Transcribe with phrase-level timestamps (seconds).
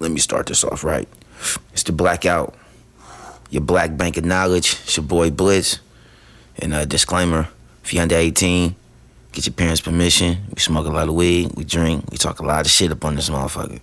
[0.00, 1.08] let me start this off right.
[1.72, 2.54] It's the blackout.
[3.50, 4.72] Your black bank of knowledge.
[4.82, 5.78] It's your boy Blitz.
[6.58, 7.48] And a disclaimer:
[7.84, 8.74] if you're under 18,
[9.32, 10.38] get your parents' permission.
[10.54, 11.52] We smoke a lot of weed.
[11.54, 12.10] We drink.
[12.10, 13.80] We talk a lot of shit up on this motherfucker.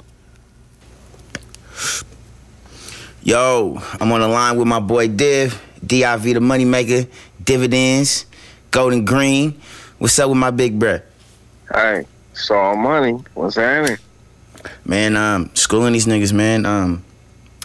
[3.24, 7.08] Yo, I'm on the line with my boy Div, DIV the moneymaker,
[7.44, 8.26] dividends,
[8.72, 9.60] golden green.
[9.98, 11.02] What's up with my big bro?
[11.74, 13.22] Hey, saw money.
[13.34, 13.98] What's happening?
[14.86, 16.66] Man, um, schooling these niggas, man.
[16.66, 17.04] Um,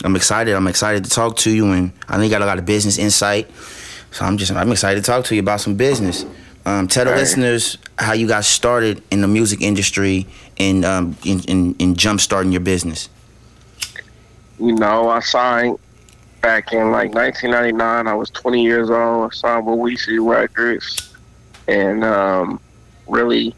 [0.04, 0.54] I'm excited.
[0.54, 2.98] I'm excited to talk to you, and I know you got a lot of business
[2.98, 3.48] insight.
[4.10, 6.24] So I'm just, I'm excited to talk to you about some business.
[6.66, 7.16] Um, tell the Hey.
[7.20, 10.26] listeners how you got started in the music industry
[10.58, 13.08] and um, in, in, in jump starting your business.
[14.58, 15.78] You know, I signed
[16.40, 18.06] back in like 1999.
[18.06, 19.32] I was 20 years old.
[19.32, 21.14] I signed with Weezy Records,
[21.68, 22.60] and um,
[23.08, 23.54] really,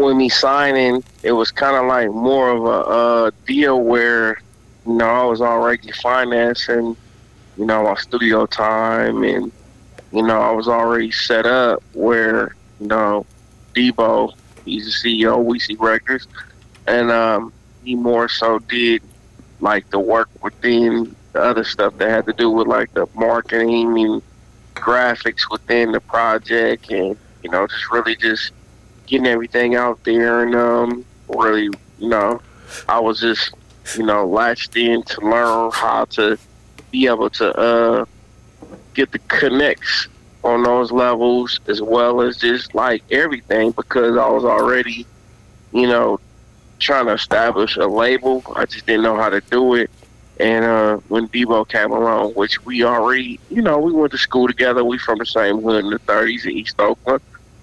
[0.00, 4.40] when me signing, it was kind of like more of a, uh deal where,
[4.86, 6.96] you know, I was already financing,
[7.56, 9.52] you know, my studio time, and
[10.12, 13.26] you know, I was already set up where, you know,
[13.74, 16.26] Debo, he's the CEO of Weezy Records,
[16.86, 17.52] and um,
[17.84, 19.02] he more so did
[19.60, 23.98] like the work within the other stuff that had to do with like the marketing
[23.98, 24.22] and
[24.74, 28.52] graphics within the project and you know just really just
[29.10, 32.40] getting everything out there and um really you know
[32.88, 33.52] I was just
[33.96, 36.38] you know latched in to learn how to
[36.90, 38.04] be able to uh
[38.94, 40.08] get the connects
[40.42, 45.04] on those levels as well as just like everything because I was already
[45.72, 46.20] you know
[46.78, 48.42] trying to establish a label.
[48.56, 49.90] I just didn't know how to do it.
[50.38, 54.46] And uh, when Debo came along, which we already, you know, we went to school
[54.48, 54.82] together.
[54.82, 57.20] We from the same hood in the 30s in East Oakland.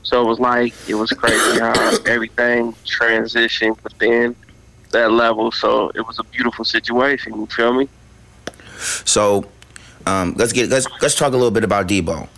[0.08, 1.74] So it was like, it was crazy how
[2.06, 4.38] everything transitioned within
[4.92, 5.52] that level.
[5.52, 7.34] So it was a beautiful situation.
[7.36, 7.90] You feel me?
[9.04, 9.50] So
[10.06, 12.30] um, let's get let's let's talk a little bit about Debo.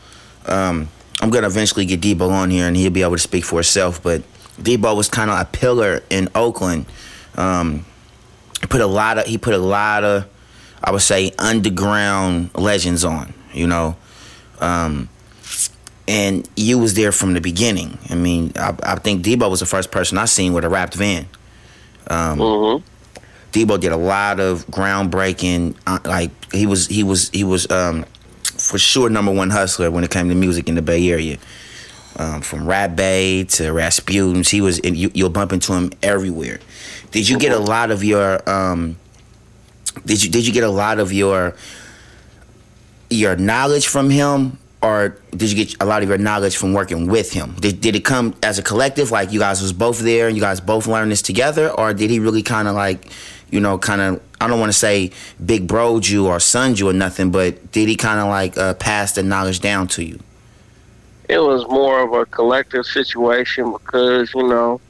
[0.47, 0.89] Um,
[1.21, 4.01] I'm gonna eventually get Debo on here and he'll be able to speak for himself.
[4.01, 4.23] But
[4.59, 6.87] Debo was kind of a pillar in Oakland.
[7.37, 7.85] Um,
[8.61, 10.27] put a lot of he put a lot of
[10.83, 13.31] I would say underground legends on.
[13.53, 13.95] You know.
[14.59, 15.07] Um,
[16.09, 17.97] and you was there from the beginning.
[18.09, 20.95] I mean, I, I think Debo was the first person I seen with a wrapped
[20.95, 21.27] van.
[22.07, 22.85] Um, Mm-hmm.
[23.51, 25.75] Debo did a lot of groundbreaking.
[25.87, 28.03] Uh, like he was, he was, he was um,
[28.43, 31.37] for sure number one hustler when it came to music in the Bay Area.
[32.17, 34.79] Um, from Rap Bay to Rasputin's, he was.
[34.83, 36.59] You, you'll bump into him everywhere.
[37.11, 38.47] Did you get a lot of your?
[38.49, 38.97] Um,
[40.05, 41.55] did you did you get a lot of your
[43.09, 47.07] your knowledge from him, or did you get a lot of your knowledge from working
[47.07, 47.55] with him?
[47.59, 50.41] Did, did it come as a collective, like you guys was both there and you
[50.41, 53.11] guys both learned this together, or did he really kind of like,
[53.49, 55.11] you know, kind of I don't want to say
[55.43, 58.73] big broed you or sunned you or nothing, but did he kind of like uh,
[58.75, 60.19] pass the knowledge down to you?
[61.29, 64.81] it was more of a collective situation because you know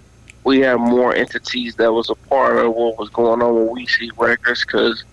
[0.46, 3.86] we had more entities that was a part of what was going on with We
[3.86, 5.04] See Records because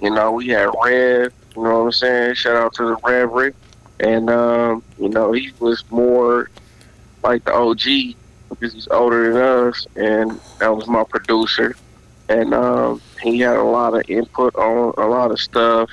[0.00, 2.34] you know we had Rev, you know what I'm saying?
[2.34, 3.54] Shout out to the Reverend,
[4.00, 6.50] and um, you know he was more
[7.22, 8.16] like the OG
[8.48, 11.76] because he's older than us, and that was my producer,
[12.28, 15.90] and um, he had a lot of input on a lot of stuff,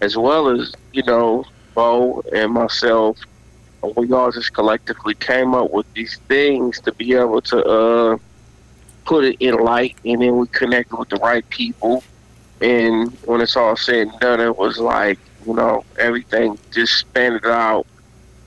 [0.00, 3.18] as well as you know Bo and myself
[3.96, 8.18] we all just collectively came up with these things to be able to uh,
[9.04, 12.02] put it in light, and then we connected with the right people.
[12.60, 17.44] And when it's all said and done, it was like you know everything just spanned
[17.46, 17.86] out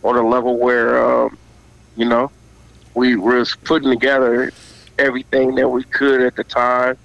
[0.03, 1.37] on a level where um,
[1.95, 2.31] you know
[2.93, 4.51] we was putting together
[4.97, 6.97] everything that we could at the time,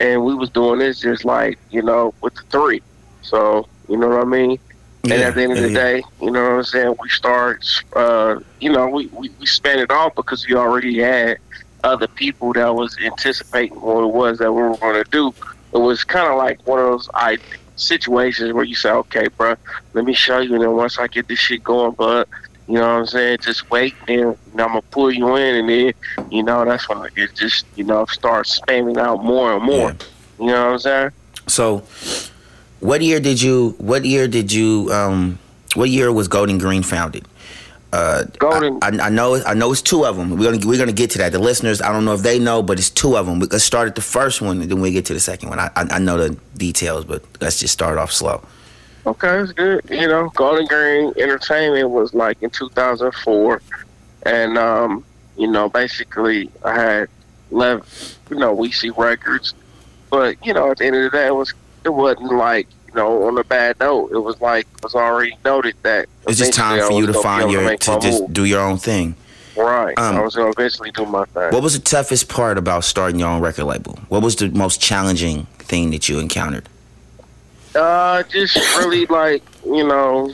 [0.00, 2.82] and we was doing this just like you know with the three.
[3.22, 4.58] So you know what I mean.
[5.04, 7.64] And at the end of the day, you know what I'm saying, we start,
[7.94, 11.38] uh, you know, we, we, we spent it off because we already had
[11.84, 15.32] other people that was anticipating what it was that we were going to do.
[15.72, 17.38] It was kind of like one of those I,
[17.76, 19.54] situations where you say, okay, bro,
[19.92, 20.54] let me show you.
[20.54, 22.28] And then once I get this shit going, but
[22.66, 25.56] you know what I'm saying, just wait, and I'm to pull you in.
[25.56, 25.92] And then,
[26.30, 29.94] you know, that's when it just, you know, starts spamming out more and more.
[30.40, 31.10] You know what I'm saying?
[31.46, 31.84] So,
[32.80, 33.74] what year did you?
[33.78, 34.90] What year did you?
[34.92, 35.38] Um,
[35.74, 37.26] what year was Golden Green founded?
[37.92, 38.78] Uh, Golden.
[38.82, 39.40] I, I know.
[39.46, 40.30] I know it's two of them.
[40.30, 41.32] We're gonna we're gonna get to that.
[41.32, 43.38] The listeners, I don't know if they know, but it's two of them.
[43.38, 45.58] Let's start at the first one, and then we get to the second one.
[45.58, 48.42] I, I I know the details, but let's just start off slow.
[49.06, 49.82] Okay, it's good.
[49.88, 53.62] You know, Golden Green Entertainment was like in 2004,
[54.24, 55.04] and um,
[55.36, 57.08] you know, basically I had
[57.52, 59.54] left, you know, We See Records,
[60.10, 61.54] but you know, at the end of the day, it was
[61.84, 62.66] it wasn't like
[62.96, 64.10] know on a bad note.
[64.12, 67.50] It was like it was already noted that It's just time for you to find
[67.50, 68.32] your make to just move.
[68.32, 69.14] do your own thing.
[69.56, 69.96] right.
[69.98, 71.52] um, I was gonna eventually do my thing.
[71.52, 73.98] What was the toughest part about starting your own record label?
[74.08, 76.68] What was the most challenging thing that you encountered?
[77.74, 80.32] Uh, just really like you know,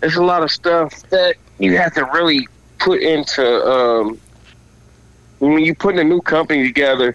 [0.00, 2.46] there's a lot of stuff that you have to really
[2.78, 4.18] put into um
[5.40, 7.14] when you putting a new company together.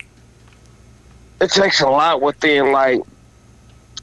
[1.41, 3.01] It takes a lot within like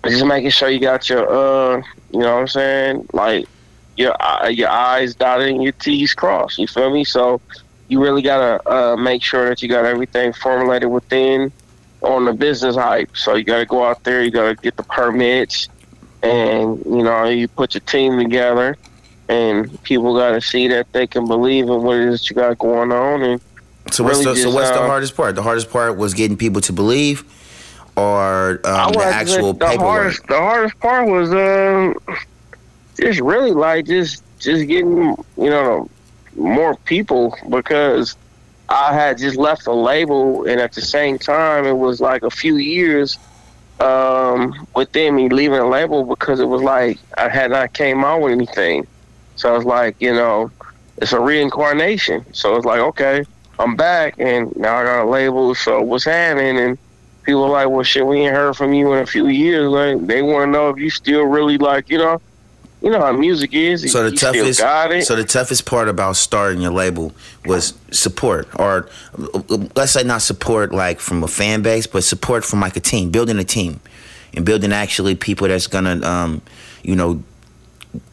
[0.04, 1.82] just making sure you got your uh,
[2.12, 3.46] you know what I'm saying, like
[3.96, 6.58] your eye- your eyes dotted and your T's crossed.
[6.58, 7.04] You feel me?
[7.04, 7.40] So
[7.88, 11.52] you really gotta uh, make sure that you got everything formulated within
[12.02, 13.16] on the business hype.
[13.16, 15.68] So you got to go out there, you got to get the permits,
[16.22, 18.76] and you know you put your team together,
[19.28, 22.36] and people got to see that they can believe in what it is that you
[22.36, 23.22] got going on.
[23.22, 23.40] And
[23.90, 25.34] So what's Really the, so just, what's the uh, hardest part?
[25.34, 27.24] The hardest part was getting people to believe,
[28.00, 29.78] or um, the have to say actual the paperwork.
[29.78, 31.94] hardest the hardest part was um
[32.96, 35.88] just really like just just getting you know
[36.36, 38.16] more people because
[38.68, 42.30] I had just left the label and at the same time it was like a
[42.30, 43.18] few years
[43.80, 48.20] um within me leaving a label because it was like I had not came out
[48.22, 48.86] with anything.
[49.36, 50.50] So it's like, you know,
[50.98, 52.24] it's a reincarnation.
[52.34, 53.24] So it's like, okay,
[53.58, 56.78] I'm back and now I got a label, so what's happening and
[57.30, 59.68] people like, well, shit, we ain't heard from you in a few years.
[59.70, 62.20] Like, they want to know if you still really like, you know,
[62.82, 63.92] you know how music is.
[63.92, 65.04] So the you toughest, still got it.
[65.04, 67.12] so the toughest part about starting your label
[67.44, 68.88] was support, or
[69.76, 73.10] let's say not support like from a fan base, but support from like a team,
[73.10, 73.80] building a team,
[74.34, 76.40] and building actually people that's gonna, um,
[76.82, 77.22] you know,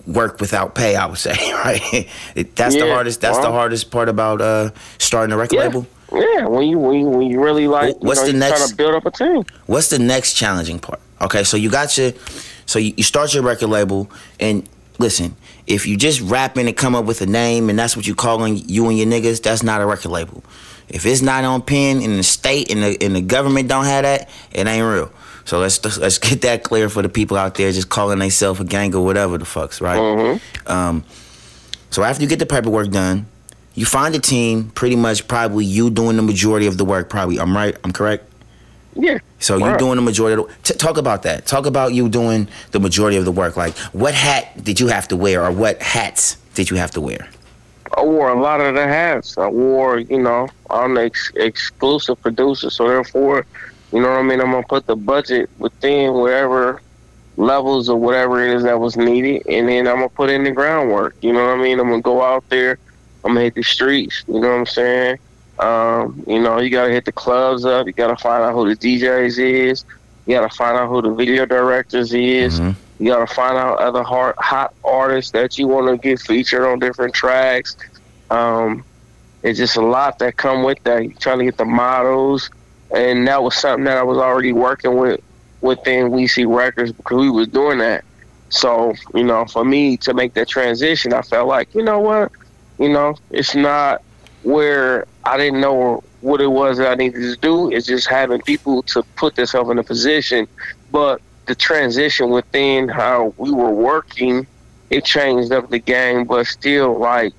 [0.06, 0.96] work without pay.
[0.98, 2.08] I would say, right?
[2.56, 3.22] That's the hardest.
[3.22, 5.62] That's the hardest part about uh, starting a record Yeah.
[5.68, 5.88] label.
[6.12, 8.70] Yeah, when you when you, when you really like, what's you know, the next- trying
[8.70, 9.44] to build up a team.
[9.66, 11.00] What's the next challenging part?
[11.22, 12.14] Okay, so you got your,
[12.66, 14.10] so you, you start your record label,
[14.40, 14.68] and
[15.00, 18.16] listen, if you just rapping and come up with a name and that's what you
[18.16, 20.44] calling you and your niggas, that's not a record label.
[20.90, 24.04] If it's not on pen in the state and the and the government don't have
[24.04, 25.12] that, it ain't real.
[25.44, 28.64] So let's let's get that clear for the people out there just calling themselves a
[28.64, 30.00] gang or whatever the fucks, right?
[30.00, 30.72] Mm-hmm.
[30.72, 31.04] Um,
[31.90, 33.28] so after you get the paperwork done,
[33.78, 34.72] you find a team.
[34.72, 37.10] Pretty much, probably you doing the majority of the work.
[37.10, 37.78] Probably, I'm right.
[37.84, 38.24] I'm correct.
[38.96, 39.20] Yeah.
[39.40, 39.78] So you Right.
[39.80, 40.42] doing the majority.
[40.42, 41.46] Of the, t- talk about that.
[41.46, 43.56] Talk about you doing the majority of the work.
[43.56, 47.02] Like, what hat did you have to wear, or what hats did you have to
[47.02, 47.28] wear?
[47.96, 49.38] I wore a lot of the hats.
[49.38, 53.46] I wore, you know, I'm the ex- exclusive producer, so therefore,
[53.94, 54.42] you know what I mean.
[54.42, 56.82] I'm gonna put the budget within wherever
[57.38, 60.52] levels or whatever it is that was needed, and then I'm gonna put in the
[60.52, 61.16] groundwork.
[61.22, 61.80] You know what I mean.
[61.80, 62.80] I'm gonna go out there.
[63.24, 64.24] I'm gonna hit the streets.
[64.28, 65.18] You know what I'm saying.
[65.60, 67.88] Um, you know, you gotta hit the clubs up.
[67.88, 69.86] You gotta find out who the DJs is.
[70.26, 72.60] You gotta find out who the video directors is.
[72.60, 72.76] Mhm.
[73.00, 76.80] You gotta find out other hot, hot artists that you want to get featured on
[76.80, 77.76] different tracks.
[78.30, 78.84] Um,
[79.44, 81.04] it's just a lot that come with that.
[81.04, 82.50] You're trying to get the models,
[82.96, 85.20] and that was something that I was already working with
[85.62, 88.04] within We See Records because we was doing that.
[88.50, 92.32] So you know, for me to make that transition, I felt like you know what,
[92.80, 94.02] you know, it's not
[94.44, 97.72] where I didn't know what it was that I needed to do.
[97.72, 100.48] It's just having people to put themselves in a position,
[100.92, 104.46] but the transition within how we were working,
[104.90, 107.34] it changed up the game, but still like,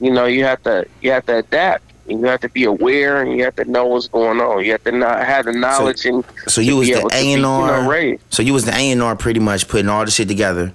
[0.00, 1.84] you know, you have to you have to adapt.
[2.08, 4.64] You have to be aware and you have to know what's going on.
[4.64, 7.32] You have to not have the knowledge and So you was the able to be,
[7.32, 8.16] A and R.
[8.28, 10.72] So you was the A and R, pretty much putting all the shit together.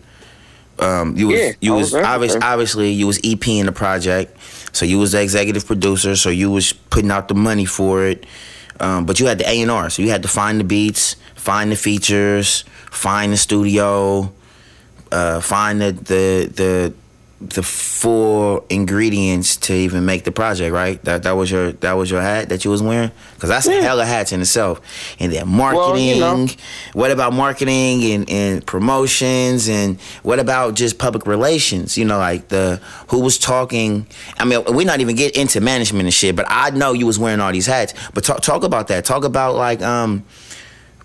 [0.79, 2.43] Um, you was Yeah, you was was obvious, everything.
[2.43, 4.37] obviously you was EP in the project.
[4.73, 6.15] So you was the executive producer.
[6.15, 8.25] So you was putting out the money for it.
[8.79, 11.15] Um, but you had the A and R, so you had to find the beats,
[11.33, 14.31] find the features, find the studio,
[15.11, 16.93] uh, find the the the
[17.39, 20.73] the full ingredients to even make the project.
[20.73, 21.01] Right?
[21.03, 23.75] That that was your that was your hat that you was wearing because that's a
[23.75, 23.81] Yeah.
[23.81, 24.81] hella hats in itself.
[25.19, 26.07] And then Well, marketing.
[26.07, 26.47] you know.
[26.93, 31.95] What about marketing and, and promotions and what about just public relations?
[31.97, 32.79] You know, like the
[33.09, 34.07] who was talking.
[34.39, 37.19] I mean, we're not even get into management and shit, but I know you was
[37.19, 37.93] wearing all these hats.
[38.15, 39.05] But talk talk about that.
[39.05, 40.23] Talk about like um.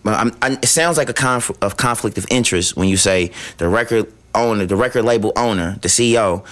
[0.03, 3.31] well, I'm, I, it sounds like a conf- of conflict of interest when you say
[3.59, 6.45] the record owner, the record label owner, the CEO,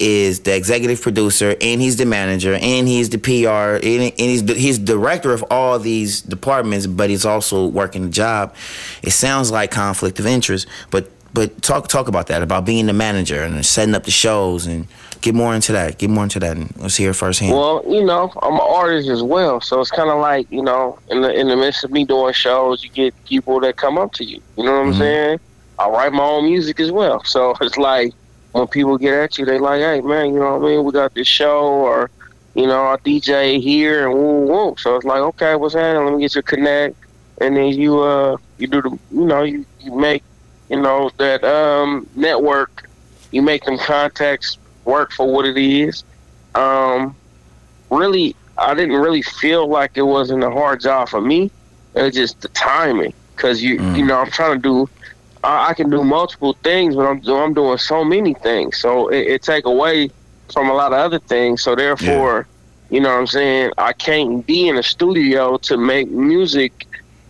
[0.00, 4.44] is the executive producer and he's the manager and he's the PR and, and he's
[4.44, 8.54] the, he's director of all these departments, but he's also working a job.
[9.02, 12.92] It sounds like conflict of interest, but but talk talk about that about being the
[12.94, 14.86] manager and setting up the shows and
[15.20, 15.98] get more into that.
[15.98, 16.56] Get more into that.
[16.56, 17.52] And let's hear it firsthand.
[17.54, 20.98] Well, you know, I'm an artist as well, so it's kind of like you know,
[21.10, 24.12] in the in the midst of me doing shows, you get people that come up
[24.14, 24.40] to you.
[24.56, 24.98] You know what I'm Mhm.
[24.98, 25.40] saying?
[25.78, 28.12] I write my own music as well, so it's like
[28.52, 30.84] when people get at you, they like, hey man, you know what I mean?
[30.84, 32.10] We got this show, or
[32.54, 34.74] you know, our DJ here, and woo woo.
[34.78, 36.04] So it's like, okay, what's happening?
[36.06, 36.96] Let me get you a connect,
[37.40, 40.22] and then you uh you do the you know you you make
[40.68, 42.70] you know that um network,
[43.30, 46.02] you make them contacts work for what it is.
[46.54, 47.16] Um,
[47.90, 51.50] really, I didn't really feel like it wasn't a hard job for me.
[51.94, 53.96] It was just the timing, because you Mm.
[53.96, 54.88] you know I'm trying to do.
[55.44, 59.26] I, I can do multiple things, but I'm I'm doing so many things, so it,
[59.26, 60.10] it take away
[60.52, 61.62] from a lot of other things.
[61.62, 62.46] So therefore,
[62.90, 63.72] you know what I'm saying.
[63.78, 66.86] I can't be in a studio to make music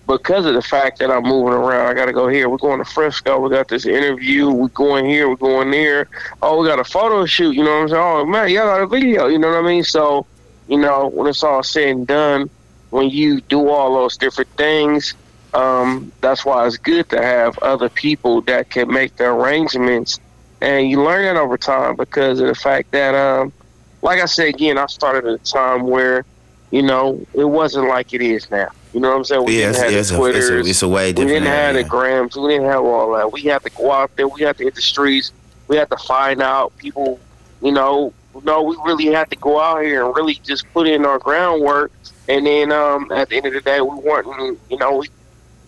[0.06, 1.86] because of the fact that I'm moving around.
[1.86, 2.48] I got to go here.
[2.48, 3.38] We're going to Frisco.
[3.40, 4.50] We got this interview.
[4.50, 5.28] We're going here.
[5.28, 6.08] We're going there.
[6.40, 7.54] Oh, we got a photo shoot.
[7.54, 8.02] You know what I'm saying?
[8.02, 9.26] Oh man, y'all got a video.
[9.26, 9.84] You know what I mean?
[9.84, 10.26] So,
[10.66, 12.48] you know, when it's all said and done,
[12.90, 15.14] when you do all those different things,
[15.58, 20.20] um, that's why it's good to have other people that can make the arrangements,
[20.60, 23.52] and you learn that over time because of the fact that, um,
[24.00, 26.24] like I said again, I started at a time where,
[26.70, 28.68] you know, it wasn't like it is now.
[28.94, 29.44] You know what I'm saying?
[29.46, 31.24] We yeah, didn't it's, have yeah, the it's, a, it's, a, it's a way We
[31.24, 31.82] didn't have yeah.
[31.82, 32.36] the grams.
[32.36, 33.32] We didn't have all that.
[33.32, 34.28] We had to go out there.
[34.28, 35.32] We had to hit the streets.
[35.66, 37.18] We had to find out people.
[37.62, 38.12] You know,
[38.44, 41.90] no, we really had to go out here and really just put in our groundwork.
[42.28, 44.58] And then um, at the end of the day, we weren't.
[44.70, 45.08] You know, we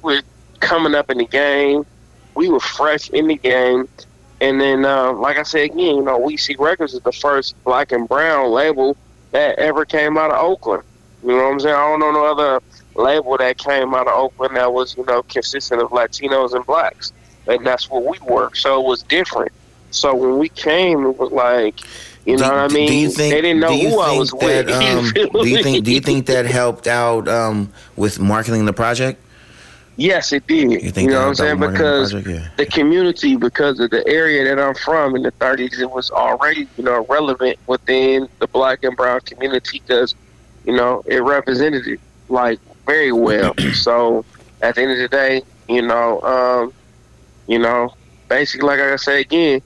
[0.02, 0.22] were
[0.60, 1.84] coming up in the game.
[2.34, 3.88] We were fresh in the game.
[4.40, 7.62] And then, uh, like I said again, you know, We See Records is the first
[7.64, 8.96] black and brown label
[9.32, 10.82] that ever came out of Oakland.
[11.22, 11.74] You know what I'm saying?
[11.74, 12.60] I don't know no other
[12.94, 17.12] label that came out of Oakland that was, you know, consistent of Latinos and blacks.
[17.46, 18.54] And that's what we were.
[18.54, 19.52] So it was different.
[19.90, 21.80] So when we came, it was like,
[22.24, 22.88] you know do, what I mean?
[22.88, 24.70] Do you think, they didn't know who I was that, with.
[25.30, 25.84] Um, do you think?
[25.84, 29.20] Do you think that helped out um, with marketing the project?
[30.00, 30.82] Yes, it did.
[30.82, 31.58] You You, know what I'm saying?
[31.58, 35.22] helped out with Because marketing the community, because of the area that I'm from in
[35.22, 40.14] the 30s, it was already, you know, relevant within the black and brown community because,
[40.64, 43.54] you know, it represented it like very well.
[43.74, 44.24] so
[44.62, 46.72] at the end of the day, you know, um,
[47.46, 47.94] you know,
[48.26, 49.60] basically, like I say again,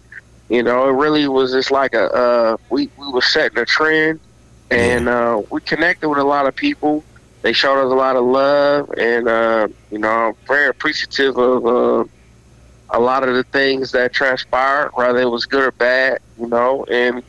[0.49, 4.19] you know, it really was just like a uh, we we were setting a trend,
[4.73, 7.05] and uh, we connected with a lot of people.
[7.45, 11.67] They showed us a lot of love, and uh, you know, I'm very appreciative of
[11.67, 12.05] uh,
[12.93, 16.19] a lot of the things that transpired, whether it was good or bad.
[16.39, 17.23] You know, and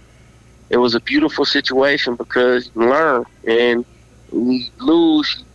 [0.69, 3.85] it was a beautiful situation because you learn, and
[4.33, 5.45] you lose,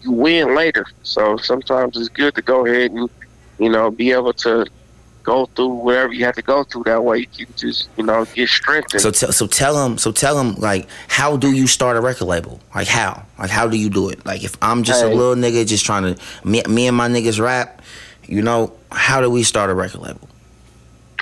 [0.00, 0.84] you win later.
[1.02, 3.08] So sometimes it's good to go ahead and
[3.58, 4.66] you know be able to
[5.22, 6.84] go through whatever you have to go through.
[6.84, 9.02] That way you can just you know get strengthened.
[9.02, 12.26] So tell so tell them so tell them like how do you start a record
[12.26, 12.60] label?
[12.74, 13.24] Like how?
[13.38, 14.24] Like how do you do it?
[14.26, 17.40] Like if I'm just a little nigga just trying to me, me and my niggas
[17.40, 17.82] rap,
[18.26, 20.28] you know, how do we start a record label?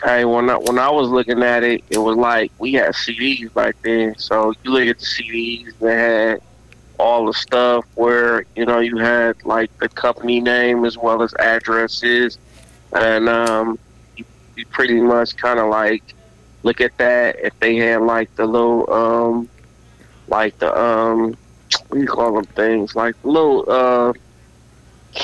[0.02, 3.52] Hey, when I, when I was looking at it, it was like we had CDs
[3.52, 4.16] back then.
[4.16, 6.40] So you look at the CDs, they had
[7.00, 11.34] all the stuff where you know you had like the company name as well as
[11.34, 12.38] addresses,
[12.92, 13.78] and um,
[14.60, 16.02] you, you pretty much kind of like
[16.62, 17.36] look at that.
[17.38, 19.48] If they had like the little um,
[20.28, 21.36] like the um,
[21.88, 22.94] what do you call them things?
[22.94, 24.12] Like little uh.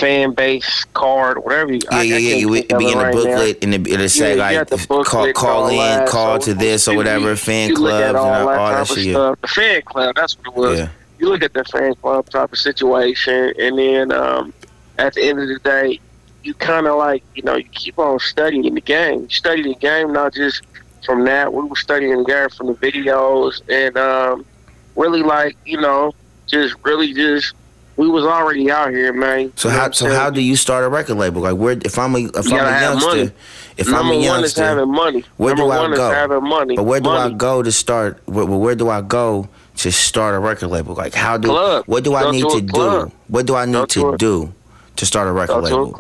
[0.01, 1.79] Fan base card, whatever you.
[1.93, 2.35] Yeah, I, yeah, yeah.
[2.35, 3.23] You would be it in the right now.
[3.23, 6.41] booklet and it, it'll say Yeah, you like the call booklet call in, that, call
[6.41, 9.13] so to this or you- whatever, fan you clubs and all all that that shit.
[9.13, 9.41] Stuff.
[9.43, 10.79] The fan club, that's what it was.
[10.81, 10.89] yeah.
[11.21, 14.53] You look at the fan club type of situation, and then um,
[14.99, 16.01] at the end of the day,
[16.47, 19.23] you kind of like you know you keep on studying the game.
[19.23, 20.63] You study the game not just
[21.05, 21.53] from that.
[21.53, 24.47] We were studying the game from the videos, and um,
[24.95, 26.15] really like you know
[26.47, 27.55] just really just
[27.97, 29.53] we was already out here, man.
[29.57, 31.43] So You know how so how do you start a record label?
[31.43, 33.31] Like where if I'm a if You I'm a youngster, money.
[33.77, 35.25] if Number I'm a one is youngster, having money.
[35.39, 36.11] where do Number I go?
[36.11, 36.77] having money.
[36.77, 37.35] but where do money.
[37.35, 38.21] I go to start?
[38.27, 39.49] Where, where do I go
[39.79, 40.95] to start a record label?
[40.95, 41.85] Like how do Club.
[41.87, 43.11] what do I need to do?
[43.29, 44.53] What do I need to do
[44.97, 45.93] to start a record label?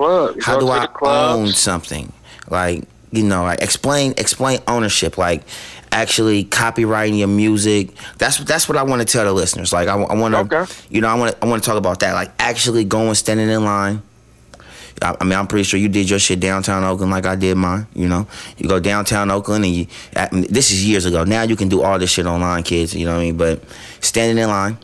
[0.42, 2.12] How do to I own something?
[2.48, 5.16] Like you know, like explain explain ownership.
[5.18, 5.42] Like
[5.92, 7.94] actually copyrighting your music.
[8.18, 9.72] That's that's what I want to tell the listeners.
[9.72, 10.72] Like I, want to, Okay.
[10.90, 12.12] you know, I want to I want to talk about that.
[12.12, 14.02] Like actually going standing in line.
[15.02, 17.56] I, I mean, I'm pretty sure you did your shit downtown Oakland like I did
[17.56, 17.86] mine.
[17.94, 18.26] You know,
[18.56, 19.86] you go downtown Oakland and you.
[20.14, 21.24] I mean, this is years ago.
[21.24, 22.94] Now you can do all this shit online, kids.
[22.94, 23.36] You know what I mean?
[23.36, 23.62] But
[24.00, 24.78] standing in line.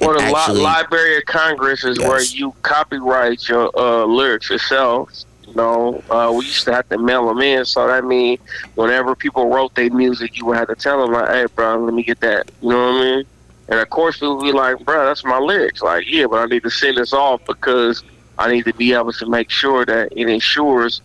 [0.06, 2.08] Well, the actually- Li- Library of Congress is Yes.
[2.08, 5.10] where you copyright your uh, lyrics yourself.
[5.46, 8.38] You know, uh, we used to have to mail them in, so that means
[8.76, 11.92] whenever people wrote their music, you would have to tell them like, "Hey, bro, let
[11.92, 13.24] me get that." You know what I mean?
[13.68, 16.46] And of course, people would be like, "Bro, that's my lyrics." Like, yeah, but I
[16.46, 18.02] need to send this off because
[18.38, 21.02] I need to be able to make sure that it ensures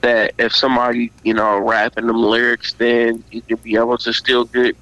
[0.00, 4.44] that if somebody, you know, rapping them lyrics, then you can be able to still
[4.44, 4.76] get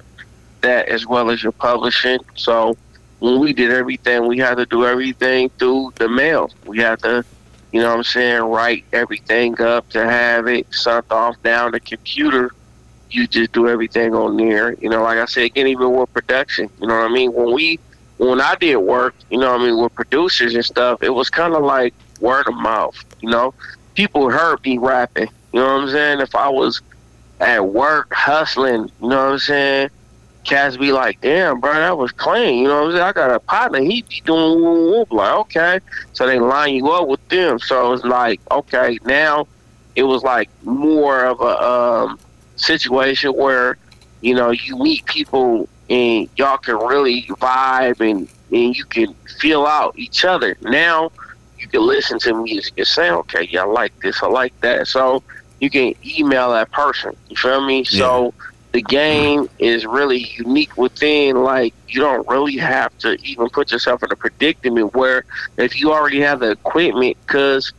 [0.61, 2.19] that as well as your publishing.
[2.35, 2.77] So
[3.19, 6.51] when we did everything, we had to do everything through the mail.
[6.65, 7.25] We had to,
[7.71, 11.79] you know what I'm saying, write everything up to have it sent off down the
[11.79, 12.51] computer.
[13.09, 14.73] You just do everything on there.
[14.73, 17.33] You know, like I said, again, even with production, you know what I mean?
[17.33, 17.79] When we,
[18.17, 21.29] when I did work, you know what I mean, with producers and stuff, it was
[21.29, 23.53] kind of like word of mouth, you know?
[23.95, 26.19] People heard me rapping, you know what I'm saying?
[26.19, 26.81] If I was
[27.39, 29.89] at work hustling, you know what I'm saying?
[30.47, 32.59] Cats be like, damn, bro, that was clean.
[32.59, 33.03] You know what I'm saying?
[33.03, 35.05] I got a partner, he be doing.
[35.09, 35.79] Like, okay.
[36.13, 37.59] So they line you up with them.
[37.59, 39.47] So it's like, okay, now
[39.95, 42.19] it was like more of a um,
[42.55, 43.77] situation where,
[44.21, 49.65] you know, you meet people and y'all can really vibe and, and you can feel
[49.65, 50.57] out each other.
[50.61, 51.11] Now
[51.59, 54.87] you can listen to music and say, okay, yeah, I like this, I like that.
[54.87, 55.23] So
[55.59, 57.15] you can email that person.
[57.29, 57.79] You feel me?
[57.89, 57.99] Yeah.
[57.99, 58.33] So
[58.77, 64.03] the game is really unique within like you don't really have to even put yourself
[64.03, 65.25] in a predicament where
[65.57, 67.73] if you already have the equipment because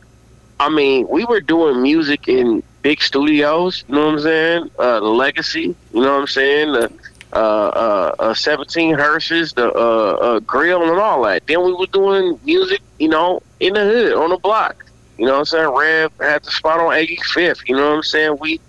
[0.59, 4.69] i mean we were doing music in big studios you know what i'm saying?
[4.77, 6.73] Uh, the legacy you know what i'm saying?
[6.73, 6.91] The
[7.31, 11.43] uh, uh, uh 17 hearses the uh, uh, grill and all that.
[11.47, 14.83] Then we were doing music you know in the hood on the block.
[15.17, 15.69] You know what i'm saying?
[15.69, 18.37] Rev had the spot on 85th you know what i'm saying?
[18.41, 18.59] We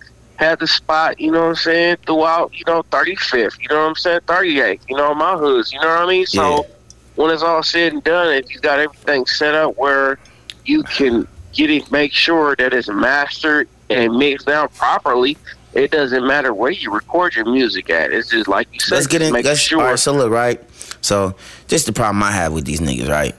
[0.40, 3.88] had the spot, you know what I'm saying, throughout, you know, 35th, you know what
[3.90, 6.25] I'm saying, 38th, you know, my hoods, you know what I mean?
[6.25, 6.68] So yeah.
[7.16, 10.18] when it's all said and done, if you got everything set up where
[10.64, 15.37] you can get it, make sure that it's mastered and mixed down properly,
[15.75, 18.11] it doesn't matter where you record your music at.
[18.11, 19.80] It's just like you said, let's get in, make let's, sure.
[19.80, 20.59] All right, so look, right?
[21.02, 21.37] So
[21.68, 23.35] just the problem I have with these niggas, right?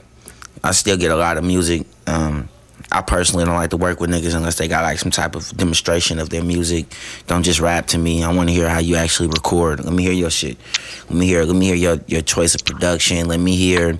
[0.62, 1.84] I still get a lot of music.
[2.06, 2.48] Um,
[2.92, 5.56] I personally don't like to work with niggas unless they got like some type of
[5.56, 6.86] demonstration of their music.
[7.26, 8.22] Don't just rap to me.
[8.22, 9.82] I want to hear how you actually record.
[9.82, 10.58] Let me hear your shit.
[11.08, 11.44] Let me hear.
[11.44, 13.26] Let me hear your your choice of production.
[13.28, 13.98] Let me hear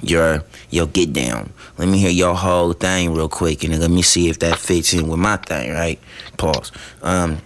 [0.00, 1.52] your your get down.
[1.76, 4.94] Let me hear your whole thing real quick, and let me see if that fits
[4.94, 5.72] in with my thing.
[5.72, 6.00] Right?
[6.38, 6.72] Pause.
[7.02, 7.38] Um.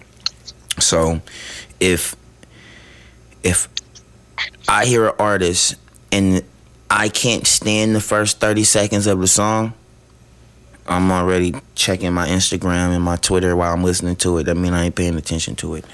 [0.79, 1.21] So,
[1.79, 2.15] if
[3.43, 3.67] if
[4.69, 5.75] I hear an artist
[6.11, 6.43] and
[6.89, 9.73] I can't stand the first thirty seconds of the song
[10.87, 14.43] I'm already checking my Instagram and my Twitter while I'm listening to it.
[14.43, 15.85] That mean I ain't paying attention to it.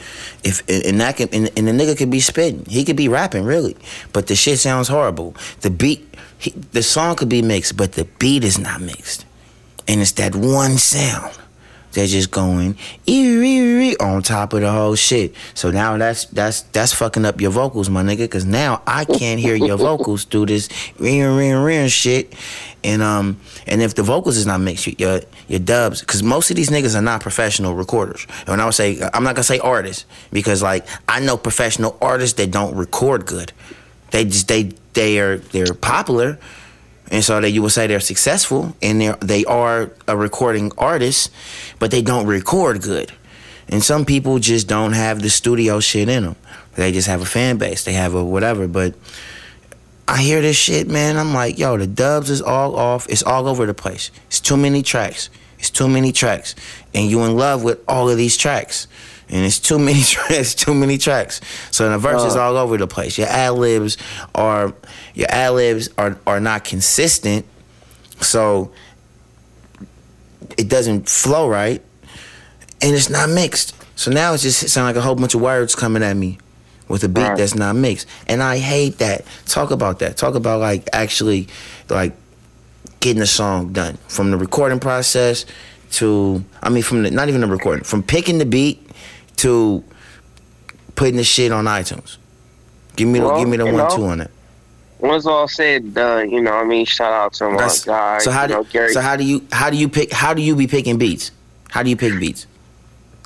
[0.44, 3.44] If and that can and, and the nigga could be spitting, he could be rapping
[3.44, 3.76] really,
[4.12, 5.36] but the shit sounds horrible.
[5.62, 9.26] The beat, he, the song could be mixed, but the beat is not mixed,
[9.88, 11.38] and it's that one sound.
[11.94, 12.78] They're just going
[14.00, 15.36] on top of the whole shit.
[15.54, 18.30] So now that's that's that's fucking up your vocals, my nigga.
[18.30, 22.34] Cause now I can't hear your vocals through this ring ring ring shit.
[22.84, 26.56] And um and if the vocals is not mixed, your your dubs, because most of
[26.56, 28.26] these niggas are not professional recorders.
[28.40, 31.98] And when I would say I'm not gonna say artists because like I know professional
[32.02, 33.52] artists that don't record good.
[34.12, 36.40] They just they they are they're popular
[37.14, 41.32] and so that you will say they're successful and they they are a recording artist,
[41.78, 43.14] but they don't record good.
[43.70, 46.36] And some people just don't have the studio shit in them.
[46.76, 47.84] They just have a fan base.
[47.84, 48.68] They have a whatever.
[48.68, 48.96] But
[50.08, 51.18] I hear this shit, man.
[51.18, 53.08] I'm like, yo, the dubs is all off.
[53.08, 54.10] It's all over the place.
[54.26, 55.30] It's too many tracks.
[55.60, 56.56] It's too many tracks.
[56.96, 58.88] And you in love with all of these tracks
[59.34, 61.42] and it's too many tracks, too many tracks.
[61.72, 63.18] So the verses uh, all over the place.
[63.18, 63.98] Your ad libs
[64.36, 64.74] are
[65.16, 67.46] your ad libs are are not consistent,
[68.22, 68.72] so
[70.58, 71.82] it doesn't flow right,
[72.82, 73.76] and it's not mixed.
[73.96, 76.38] So now it's just sound like a whole bunch of words coming at me
[76.88, 77.38] with a beat right.
[77.38, 79.26] that's not mixed, and I hate that.
[79.48, 80.16] Talk about that.
[80.16, 81.48] Talk about like actually
[81.90, 82.14] like
[83.00, 85.46] getting a song done from the recording process
[85.94, 88.83] to I mean from the not even the recording from picking the beat
[89.44, 89.84] to
[90.96, 92.18] putting the shit on iTunes?
[92.96, 94.32] Give me well, the give me the one know, two on it.
[95.00, 98.20] Once all said done, you know, I mean, shout out to my That's, guy.
[98.20, 98.94] So how do know, Gary.
[98.94, 101.32] so how do you how do you pick how do you be picking beats?
[101.70, 102.48] How do you pick beats?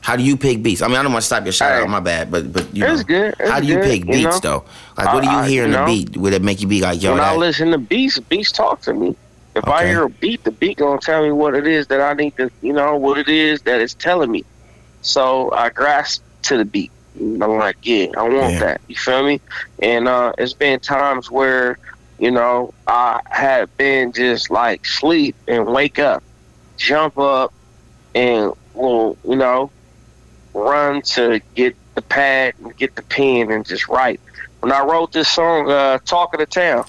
[0.02, 0.82] How do you pick beats?
[0.82, 1.84] I mean, I don't want to stop your shout right.
[1.84, 1.90] out.
[1.90, 3.36] My bad, but but you it's know, good.
[3.40, 4.40] It's how do you good, pick beats you know?
[4.40, 4.66] though?
[4.98, 6.18] Like, what do you hear in the beat?
[6.18, 7.12] Would it make you be like, yo?
[7.12, 9.16] When that, I listen to beats, beats talk to me.
[9.56, 9.72] If okay.
[9.72, 12.38] I hear a beat, the beat gonna tell me what it is that I need
[12.38, 14.46] to, you know, what it is that it's telling me.
[15.02, 16.92] So I grasp to the beat.
[17.20, 18.60] I'm like, yeah, I want yeah.
[18.60, 18.82] that.
[18.88, 19.42] You feel me?
[19.82, 21.80] And uh, it's been times where,
[22.20, 26.24] you know, I had been just like sleep and wake up,
[26.78, 27.54] jump up,
[28.14, 29.72] and will, you know,
[30.54, 34.20] run to get the pad and get the pen and just write.
[34.60, 36.86] When I wrote this song, uh, Talk of the Town,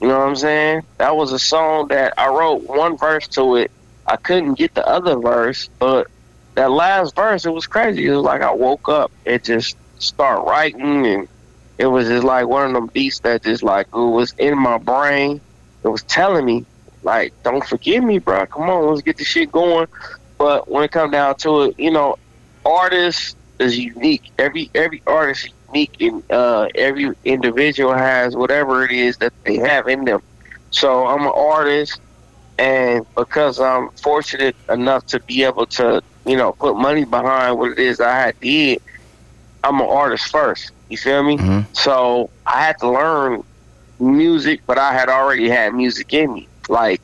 [0.00, 0.82] you know what I'm saying?
[0.96, 3.70] That was a song that I wrote one verse to it.
[4.06, 6.08] I couldn't get the other verse, but
[6.56, 8.06] that last verse, it was crazy.
[8.06, 11.28] It was like I woke up and just start writing, and
[11.78, 14.78] it was just like one of them beats that just like it was in my
[14.78, 15.40] brain.
[15.82, 16.66] It was telling me,
[17.02, 18.46] like, don't forgive me, bro.
[18.46, 19.86] Come on, let's get the shit going.
[20.38, 22.16] But when it comes down to it, you know,
[22.64, 24.22] artist is unique.
[24.38, 29.56] Every every artist is unique, and uh, every individual has whatever it is that they
[29.56, 30.20] have in them.
[30.70, 32.00] So I'm an artist,
[32.60, 37.72] and because I'm fortunate enough to be able to, you know, put money behind what
[37.72, 38.78] it is I had did,
[39.64, 40.72] I'm an artist first.
[40.88, 41.38] You feel me?
[41.38, 41.68] Mhm.
[41.74, 43.42] So I had to learn
[43.98, 46.48] music, but I had already had music in me.
[46.68, 47.00] Like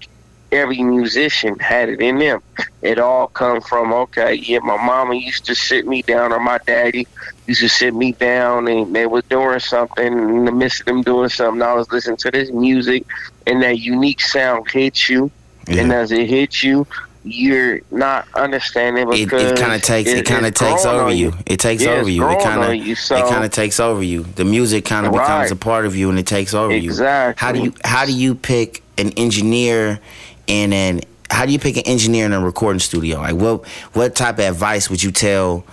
[0.52, 2.40] every musician had it in them.
[2.82, 6.58] It all come from okay, yeah, my mama used to sit me down or my
[6.66, 7.08] daddy
[7.46, 11.02] used to sit me down and they was doing something in the midst of them
[11.02, 13.04] doing something I was listening to this music
[13.46, 15.32] and that unique sound hits you
[15.68, 16.86] and as it hits you
[17.28, 21.32] you're not understanding because it kind of takes it, kind of takes over on you.
[21.44, 22.24] It takes Yeah, over you.
[22.28, 24.22] It kind of so- it kind of takes over you.
[24.22, 26.88] The music kind of becomes a part of you, and it takes over you.
[26.88, 27.44] Exactly.
[27.44, 29.98] How do you how do you pick an engineer
[30.46, 33.18] and an how do you pick an engineer in a recording studio?
[33.18, 35.64] Like what what type of advice would you tell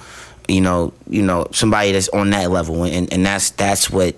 [0.48, 4.16] you know you know somebody that's on that level and and that's that's what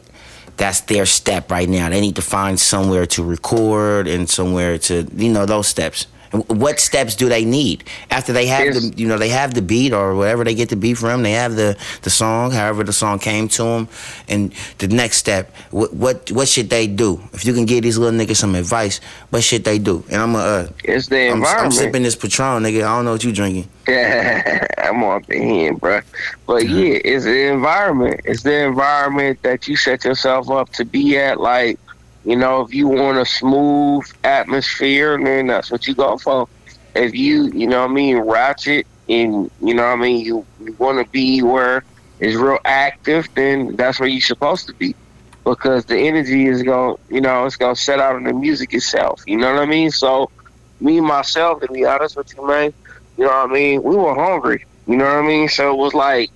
[0.57, 1.89] that's their step right now.
[1.89, 6.07] They need to find somewhere to record and somewhere to you know those steps.
[6.43, 9.93] What steps do they need after they have the you know they have the beat
[9.93, 11.23] or whatever they get the beat from?
[11.23, 13.87] They have the the song, however the song came to them,
[14.27, 15.53] and the next step.
[15.71, 17.21] What what what should they do?
[17.33, 20.03] If you can give these little niggas some advice, what should they do?
[20.09, 22.83] And I'm a uh, it's the I'm, I'm environment sipping this Patron, nigga.
[22.83, 23.69] I don't know what you drinking.
[23.87, 26.01] Yeah, I'm off the end, bro.
[26.47, 28.21] But yeah, it's the environment.
[28.25, 31.39] It's the environment that you set yourself up to be at.
[31.39, 31.79] Like,
[32.25, 36.47] you know, if you want a smooth atmosphere, then that's what you go for.
[36.95, 40.73] If you, you know what I mean, ratchet and, you know I mean, you, you
[40.73, 41.83] want to be where
[42.19, 44.95] it's real active, then that's where you're supposed to be.
[45.43, 48.73] Because the energy is going, you know, it's going to set out in the music
[48.73, 49.21] itself.
[49.27, 49.91] You know what I mean?
[49.91, 50.31] So,
[50.79, 52.73] me, myself, to be honest with you, man,
[53.17, 53.83] you know what I mean?
[53.83, 54.65] We were hungry.
[54.87, 55.47] You know what I mean?
[55.47, 56.31] So it was like,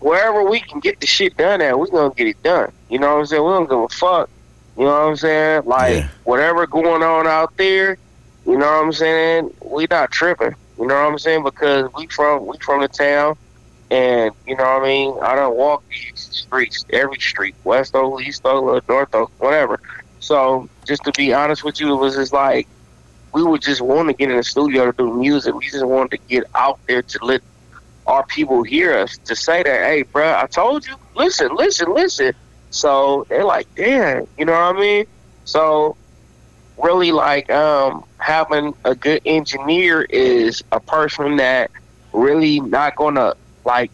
[0.00, 2.70] wherever we can get the shit done at, we're going to get it done.
[2.90, 3.42] You know what I'm saying?
[3.42, 4.28] We don't give a fuck.
[4.76, 5.62] You know what I'm saying?
[5.66, 6.08] Like, Yeah.
[6.24, 7.96] whatever going on out there,
[8.44, 9.50] you know what I'm saying?
[9.64, 10.54] We not tripping.
[10.78, 11.44] You know what I'm saying?
[11.44, 13.34] Because we from we from the town,
[13.90, 15.16] and you know what I mean.
[15.22, 19.78] I don't walk these streets, every street, West Oak, East Oak, North Oak, whatever.
[20.18, 22.68] So just to be honest with you, it was just like
[23.32, 25.54] we would just want to get in the studio to do music.
[25.54, 27.42] We just wanted to get out there to let
[28.06, 32.32] our people hear us to say that, hey, bruh, I told you, listen, listen, listen.
[32.74, 35.06] So they're like, damn, you know what I mean?
[35.44, 35.96] So
[36.76, 41.70] really, like, um, having a good engineer is a person that
[42.12, 43.34] really not gonna
[43.64, 43.92] like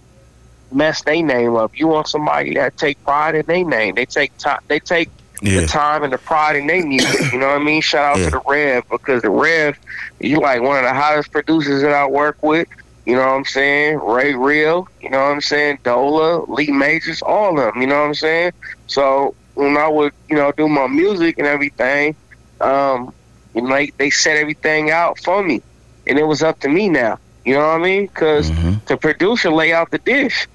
[0.72, 1.78] mess their name up.
[1.78, 3.96] You want somebody that take pride in their name.
[3.96, 4.60] They take time.
[4.68, 5.10] They take
[5.42, 7.32] the time and the pride in their music.
[7.32, 7.82] You know what I mean?
[7.82, 8.24] Shout out Yeah.
[8.26, 9.78] to the Rev because the Rev,
[10.20, 12.66] you like one of the hottest producers that I work with.
[13.06, 13.98] You know what I'm saying?
[13.98, 15.78] Ray Real, you know what I'm saying?
[15.84, 17.82] Dola, Lee Majors, all of them.
[17.82, 18.52] You know what I'm saying?
[18.86, 22.16] So when I would, you know, do my music and everything,
[22.60, 23.10] um,
[23.54, 25.62] you know, they, they set everything out for me,
[26.06, 27.18] and it was up to me now.
[27.44, 28.06] You know what I mean?
[28.06, 28.84] Because Mhm.
[28.86, 30.46] the producer lay out the dish.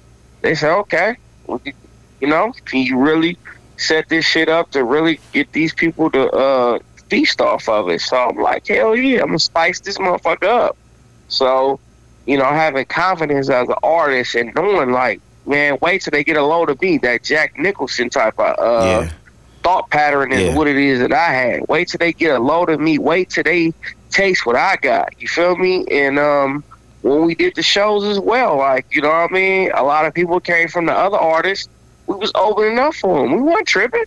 [0.42, 1.16] They said, okay,
[1.48, 1.72] you-
[2.20, 3.36] you know, can you really
[3.78, 6.78] set this shit up to really get these people to uh,
[7.10, 8.00] feast off of it?
[8.00, 10.76] So I'm like, hell yeah, I'm gonna spice this motherfucker up.
[11.28, 11.80] So,
[12.26, 16.36] you know, having confidence as an artist and knowing like, man, wait till they get
[16.36, 19.10] a load of me, that Jack Nicholson type of uh, yeah.
[19.62, 20.54] thought pattern is Yeah.
[20.56, 21.68] what it is that I had.
[21.68, 22.98] Wait till they get a load of me.
[22.98, 23.72] Wait till they
[24.10, 25.10] taste what I got.
[25.20, 25.84] You feel me?
[25.90, 26.64] And um,
[27.02, 29.70] when we did the shows as well, like you know what I mean.
[29.74, 31.68] A lot of people came from the other artists.
[32.08, 33.32] We was open enough for them.
[33.36, 34.04] We weren't tripping.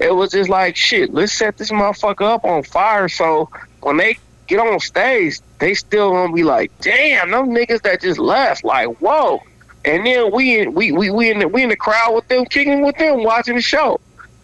[0.00, 1.12] It was just like shit.
[1.12, 3.08] Let's set this motherfucker up on fire.
[3.08, 3.50] So
[3.80, 4.16] when they
[4.48, 8.64] get on stage, they still gonna be like, damn, them niggas that just left.
[8.64, 9.40] Like whoa.
[9.84, 12.82] And then we we we we in the we in the crowd with them, kicking
[12.82, 14.00] with them, watching the show.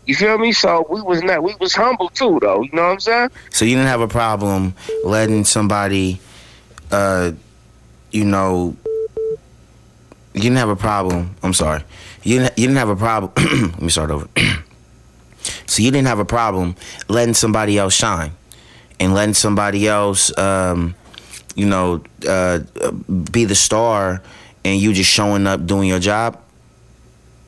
[0.06, 0.52] You feel me?
[0.52, 3.30] So we was not we was humble too though, you know what I'm saying?
[3.50, 6.20] So you didn't have a problem letting somebody,
[6.90, 7.32] uh,
[8.12, 8.76] you know,
[10.34, 11.34] you didn't have a problem.
[11.42, 11.82] I'm sorry.
[12.22, 13.32] You didn't, you didn't have a problem.
[13.72, 14.28] let me start over.
[15.66, 16.76] so you didn't have a problem
[17.08, 18.32] letting somebody else shine
[19.04, 20.94] and letting somebody else, um,
[21.54, 22.60] you know, uh,
[23.30, 24.22] be the star
[24.64, 26.40] and you just showing up doing your job?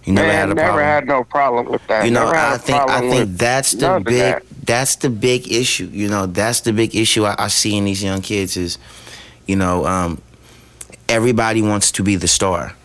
[0.04, 0.84] You never Man, had a problem never problem.
[0.84, 2.04] had no problem with that.
[2.04, 4.42] You know, I think I think that's the big that.
[4.64, 5.88] that's the big issue.
[5.90, 8.78] You know, that's the big issue I, I see in these young kids is,
[9.46, 10.22] you know, um,
[11.08, 12.76] everybody wants to be the star,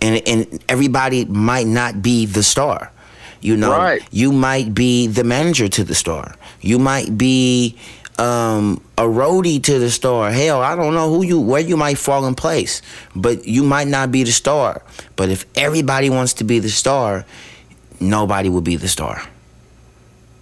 [0.00, 2.92] and and everybody might not be the star.
[3.40, 4.02] You know, right.
[4.12, 6.36] you might be the manager to the star.
[6.60, 7.76] You might be
[8.18, 10.30] um, a roadie to the star.
[10.30, 12.82] Hell, I don't know who you where you might fall in place,
[13.14, 14.82] but you might not be the star.
[15.16, 17.24] But if everybody wants to be the star,
[18.00, 19.22] nobody will be the star.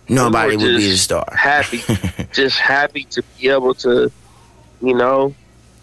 [0.08, 1.26] Nobody will be the star.
[1.36, 1.82] Happy,
[2.32, 4.10] just happy to be able to,
[4.80, 5.34] you know,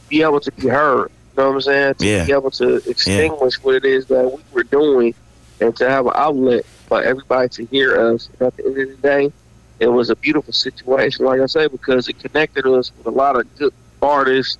[0.10, 1.12] be able to be heard.
[1.36, 1.95] You know what I'm saying?
[1.95, 2.25] To yeah.
[2.25, 3.63] be able to extinguish yeah.
[3.63, 5.13] what it is that we were doing
[5.60, 8.29] and to have an outlet for everybody to hear us.
[8.39, 9.34] At the end of the day,
[9.79, 13.39] it was a beautiful situation, like I say, because it connected us with a lot
[13.39, 14.57] of good artists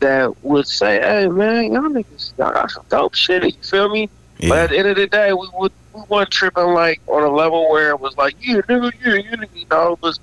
[0.00, 4.10] that would say, "Hey, man, y'all niggas got some dope shit." You feel me?
[4.38, 4.50] Yeah.
[4.50, 7.30] But at the end of the day, we would we weren't tripping like on a
[7.30, 9.92] level where it was like, "Yeah, nigga, yeah, you nigga," you know.
[9.94, 10.20] It was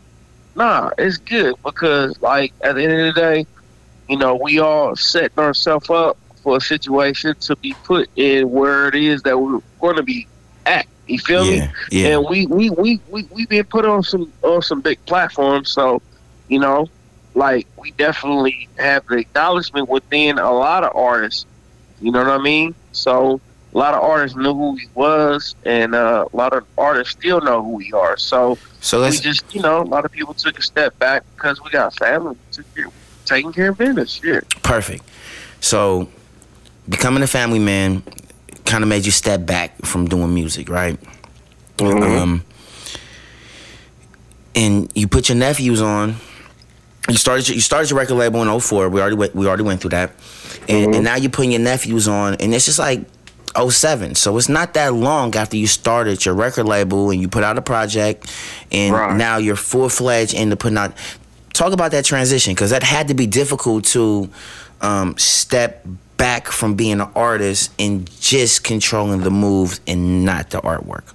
[0.55, 3.45] nah, it's good because like at the end of the day,
[4.09, 8.87] you know, we all setting ourselves up for a situation to be put in where
[8.89, 10.27] it is that we're going to be
[10.65, 10.85] at.
[11.07, 11.71] You feel yeah, me?
[11.91, 12.07] Yeah.
[12.07, 16.01] And we we we we we been put on some on some big platforms, so
[16.47, 16.89] you know,
[17.35, 21.45] like we definitely have the acknowledgement within a lot of artists.
[21.99, 22.75] You know what I mean?
[22.91, 23.41] So
[23.73, 27.41] a lot of artists knew who he was, and uh, a lot of artists still
[27.41, 28.17] know who we are.
[28.17, 31.61] So, so we just, you know, a lot of people took a step back because
[31.61, 32.87] we got family, took care,
[33.25, 34.21] taking care of business.
[34.23, 34.41] Yeah.
[34.61, 35.03] Perfect.
[35.59, 36.07] So,
[36.87, 38.03] becoming a family man
[38.65, 40.97] kind of made you step back from doing music, right?
[41.77, 42.03] Mm-hmm.
[42.03, 42.45] Um,
[44.55, 46.15] and you put your nephews on.
[47.09, 48.89] You started you started your record label in 04.
[48.89, 50.11] We already went, we already went through that,
[50.69, 50.93] and, mm-hmm.
[50.93, 53.01] and now you're putting your nephews on, and it's just like
[53.57, 54.15] 07.
[54.15, 57.57] So it's not that long after you started your record label and you put out
[57.57, 58.33] a project,
[58.71, 59.17] and right.
[59.17, 60.95] now you're full fledged into putting out.
[61.53, 64.29] Talk about that transition because that had to be difficult to
[64.81, 65.85] um, step
[66.17, 71.13] back from being an artist and just controlling the moves and not the artwork?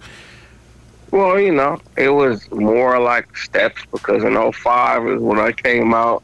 [1.10, 5.94] Well, you know, it was more like steps because in 05 is when I came
[5.94, 6.22] out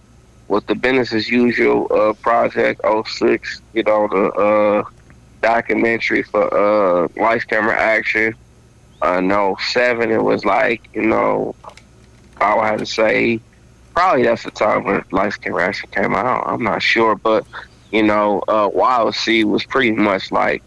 [0.49, 4.85] with the business as usual uh, project 06, you know, the uh,
[5.41, 8.35] documentary for uh, Camera Action.
[9.01, 11.55] Uh, no, 07, it was like, you know,
[12.41, 13.41] I would have to say,
[13.95, 16.45] probably that's the time when Lights Camera Action came out.
[16.47, 17.47] I'm not sure, but
[17.95, 20.65] you know, uh, Wild Seed was pretty much like,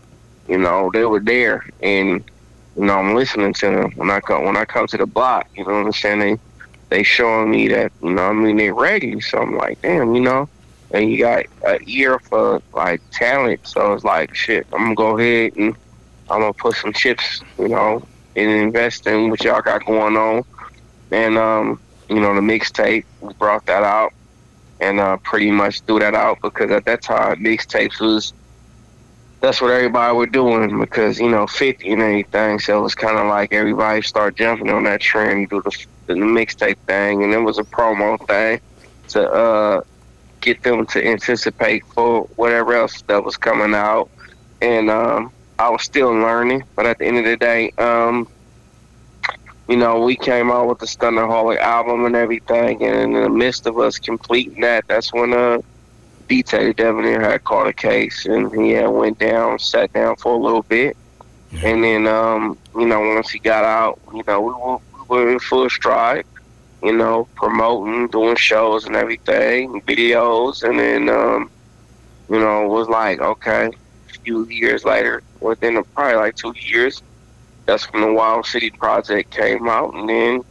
[0.47, 2.23] you know, they were there, and
[2.77, 5.45] you know, I'm listening to them when I come when I come to the block.
[5.53, 6.19] You know what I'm saying?
[6.19, 6.37] They
[6.87, 9.19] they showing me that, you know, I mean, they ready.
[9.19, 10.47] So I'm like, damn, you know.
[10.91, 14.65] And you got an ear for like talent, so it's like, shit.
[14.71, 15.75] I'm gonna go ahead and
[16.29, 20.45] I'm gonna put some chips, you know, and invest in what y'all got going on.
[21.11, 24.13] And um, you know, the mixtape, we brought that out
[24.79, 28.33] and uh, pretty much threw that out because at that time mixtapes was
[29.39, 33.17] that's what everybody was doing because you know 50 and anything so it was kind
[33.17, 37.23] of like everybody start jumping on that trend do the, the mixtape thing.
[37.23, 38.59] And it was a promo thing
[39.09, 39.81] to uh,
[40.41, 44.09] get them to anticipate for whatever else that was coming out.
[44.61, 48.27] And um, I was still learning but at the end of the day um,
[49.67, 53.67] you know, we came out with the Stunnerholic album and everything, and in the midst
[53.67, 55.59] of us completing that, that's when uh,
[56.27, 60.37] B-Tay Debonair had caught a case, and he had went down, sat down for a
[60.37, 60.95] little bit,
[61.63, 64.77] and then, um, you know, once he got out, you know, we were,
[65.09, 66.25] we were in full stride,
[66.83, 71.49] you know, promoting, doing shows and everything, videos, and then, um,
[72.29, 77.01] you know, it was like, okay, a few years later, within probably like two years,
[77.67, 80.43] that's when the Wild City project came out, and then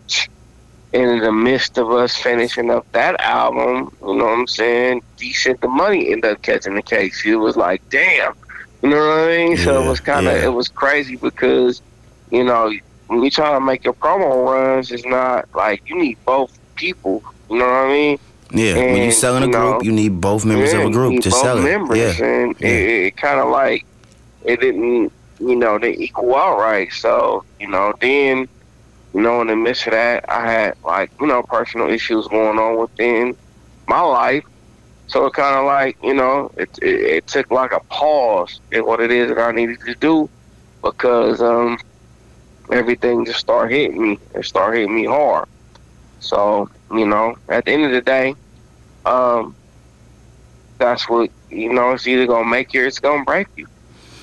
[0.93, 5.61] in the midst of us finishing up that album, you know what I'm saying, decent
[5.61, 7.25] the money ended up catching the case.
[7.25, 8.35] It was like, damn,
[8.83, 9.57] you know what I mean?
[9.57, 10.45] Yeah, so it was kind of yeah.
[10.45, 11.83] it was crazy because,
[12.31, 12.73] you know,
[13.09, 17.23] when you try to make your promo runs, it's not like you need both people.
[17.51, 18.19] You know what I mean?
[18.53, 20.87] Yeah, and, when you're selling a you group, know, you need both members yeah, of
[20.87, 21.63] a group to sell it.
[21.63, 23.85] Members, yeah, and it, it kind of like
[24.45, 26.93] it didn't you know, they equal out right.
[26.93, 28.49] So, you know, then,
[29.15, 32.59] you know, in the midst of that, I had like, you know, personal issues going
[32.59, 33.37] on within
[33.89, 34.45] my life.
[35.09, 38.85] So it kind of like, you know, it, it, it took like a pause in
[38.85, 40.29] what it is that I needed to do
[40.83, 41.79] because um,
[42.73, 44.19] everything just started hitting me.
[44.35, 45.47] It started hitting me hard.
[46.19, 48.35] So, you know, at the end of the day,
[49.05, 49.55] um,
[50.79, 51.93] that's what you know.
[51.93, 53.67] It's either gonna make you, or it's gonna break you.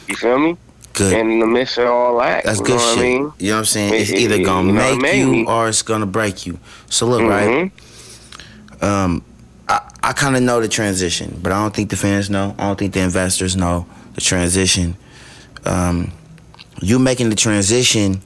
[0.07, 0.57] You feel me?
[0.93, 1.13] Good.
[1.13, 2.97] And in the midst of all that, That's you good shit.
[2.97, 3.31] I mean?
[3.39, 3.93] You know what I'm saying?
[3.95, 6.59] It's either gonna you know, make you me- or it's gonna break you.
[6.89, 7.71] So look, right?
[8.79, 8.83] Mhm.
[8.83, 9.23] Um,
[9.67, 12.53] I, I kind of know the transition, but I don't think the fans know.
[12.59, 14.95] I don't think the investors know the transition.
[15.65, 16.11] Um,
[16.81, 18.21] you making the transition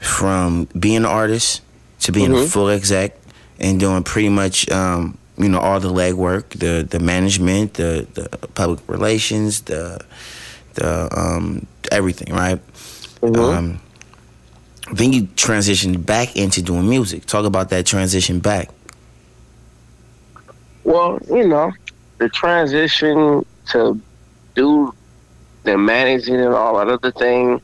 [0.00, 1.62] from being an artist
[2.00, 2.48] to being a Mhm.
[2.48, 3.16] full exec
[3.60, 8.28] and doing pretty much um, you know all the legwork, the the management, the the
[8.54, 10.00] public relations, the
[10.78, 12.60] the um, everything, right?
[13.20, 13.36] Mhm.
[13.36, 13.80] Um,
[14.92, 17.26] then you transition back into doing music.
[17.26, 18.70] Talk about that transition back.
[20.84, 21.72] Well, you know,
[22.18, 24.00] the transition to
[24.54, 24.94] do
[25.64, 27.60] the managing and all that other thing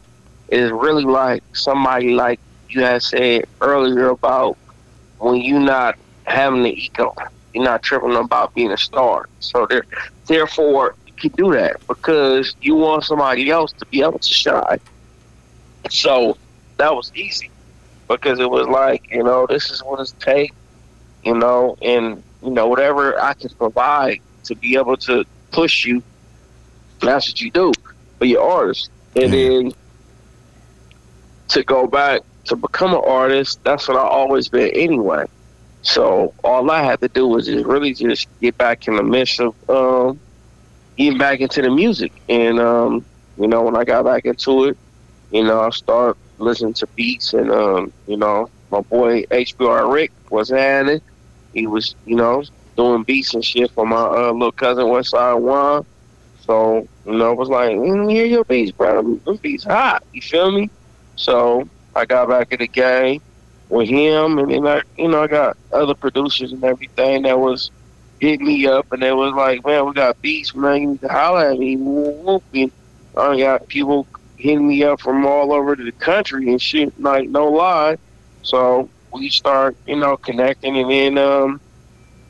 [0.49, 4.59] is really like somebody like you had said earlier about
[5.19, 7.15] when you're not having the ego,
[7.55, 9.29] you're not tripping about being a star.
[9.41, 9.85] So there,
[10.27, 14.81] therefore, can do that because you want somebody else to be able to shine.
[15.91, 16.37] So
[16.77, 17.51] that was easy
[18.09, 20.53] because it was like, you know, this is what it's take,
[21.25, 26.03] you know, and you know, whatever I can provide to be able to push you,
[27.01, 27.73] that's what you do
[28.19, 28.91] for your artist.
[29.17, 29.73] And then
[31.49, 35.27] to go back to become an artist, that's what I always been anyway.
[35.83, 39.41] So all I had to do was just really just get back in the midst
[39.41, 40.19] of um,
[40.97, 42.13] getting back into the music.
[42.29, 44.79] And um, you know, when I got back into it,
[45.31, 50.13] you know, I started listening to beats and um, you know, my boy HBR Rick
[50.31, 51.03] was at it.
[51.53, 52.43] He was, you know,
[52.77, 55.85] doing beats and shit for my uh, little cousin Westside One.
[56.41, 59.03] So, you know, it was like, mm, hear your beats, bro.
[59.25, 60.03] Them, beats hot.
[60.13, 60.69] You feel me?
[61.17, 63.21] So I got back in the game
[63.69, 67.71] with him, and then I, you know, I got other producers and everything that was
[68.21, 70.81] hitting me up, and they was like, man, we got beats, man.
[70.81, 71.75] You need to holler at me.
[71.75, 72.73] And
[73.17, 76.99] I got people hitting me up from all over the country and shit.
[77.01, 77.97] Like, no lie.
[78.43, 81.61] So we start, you know, connecting, and then, um,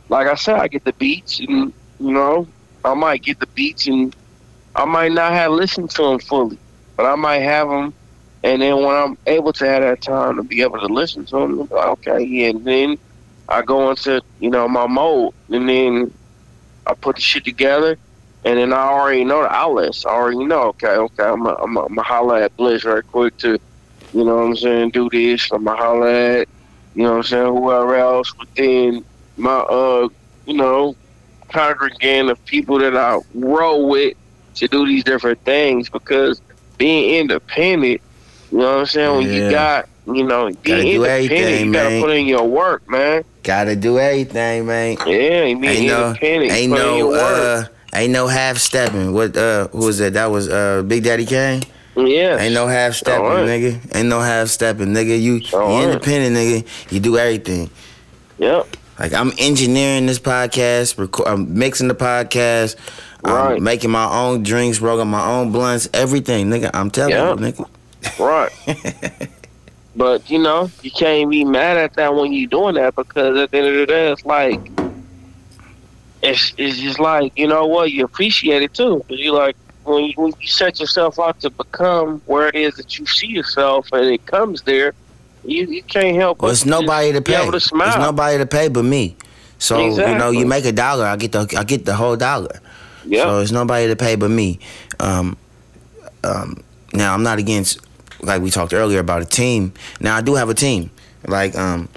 [0.09, 2.47] like I said, I get the beats, and you know,
[2.85, 4.14] I might get the beats, and
[4.77, 6.59] I might not have listened to them fully,
[6.97, 7.94] but I might have them,
[8.42, 11.37] and then when I'm able to have that time to be able to listen to
[11.37, 12.99] them, like, okay, yeah, and then
[13.48, 16.12] I go into, you know, my mode, and then
[16.87, 17.98] I put the shit together,
[18.44, 20.04] and then I already know the outlets.
[20.07, 23.59] I already know, okay, okay, I'm going I'm to holler at Bliss right quick to,
[24.12, 25.48] you know what I'm saying, do this.
[25.52, 26.48] I'm to holler at,
[26.94, 29.04] you know what I'm saying, whoever else within
[29.37, 30.09] my, uh,
[30.46, 30.94] you know,
[31.52, 34.14] congregation of people that I roll with
[34.57, 36.40] to do these different things because
[36.78, 38.00] being independent,
[38.50, 39.35] you know what I'm saying, when Yeah.
[39.35, 42.03] you got, you know, being do everything, you got to man.
[42.03, 43.25] put in your work, man.
[43.43, 44.97] Gotta do everything, man.
[45.07, 45.12] Yeah,
[45.45, 47.64] Ain't no, independent, ain't put in no, uh,
[47.95, 49.12] ain't no half stepping.
[49.12, 50.14] What, uh, who was that?
[50.14, 51.62] That was uh, Big Daddy Kane.
[51.97, 52.38] yeah.
[52.38, 53.47] Ain't no half stepping, Alright.
[53.49, 53.97] nigga.
[53.97, 55.21] Ain't no half stepping, nigga.
[55.21, 56.93] You, independent, nigga.
[56.93, 57.71] You do everything.
[58.38, 58.77] Yep.
[58.99, 62.77] Like I'm engineering this podcast, I'm mixing the podcast,
[63.25, 63.57] Right.
[63.57, 66.71] I'm making my own drinks, rolling my own blunts, everything, nigga.
[66.75, 67.31] I'm telling Yeah.
[67.31, 67.69] you, nigga.
[68.19, 69.29] Right.
[69.96, 73.50] but you know, you can't be mad at that when you're doing that because at
[73.50, 74.61] the end of the day, it's like
[76.22, 80.04] it's it's just like you know what you appreciate it too because you like when
[80.04, 83.87] you, when you set yourself out to become where it is that you see yourself
[83.92, 84.94] and it comes there,
[85.44, 86.40] you you can't help.
[86.40, 87.50] Well, but it's nobody to pay.
[87.50, 89.16] to nobody to pay but me.
[89.59, 92.61] So you know, you make a dollar, I get the I get the whole dollar.
[93.07, 93.24] Yeah.
[93.24, 94.59] So it's nobody to pay but me.
[94.98, 95.37] Um,
[96.24, 97.78] um, now I'm not against
[98.24, 99.72] like we talked earlier about a team.
[100.00, 100.90] Now I do have a team.
[101.26, 101.88] Like um,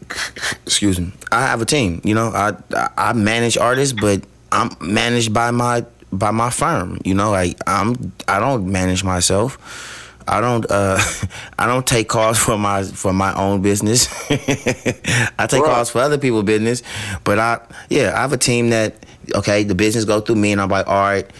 [0.66, 2.00] excuse me, I have a team.
[2.04, 2.54] You know, I
[2.96, 6.98] I, manage artists, but I'm managed by my by my firm.
[7.04, 10.04] You know, like I'm I don't manage myself.
[10.26, 10.98] I don't uh
[11.58, 14.08] I don't take calls for my for my own business.
[14.30, 15.64] I take Right.
[15.72, 16.82] calls for other people's business.
[17.24, 18.94] But I yeah, I have a team that
[19.34, 21.30] okay, the business go through me and I'm like, all right,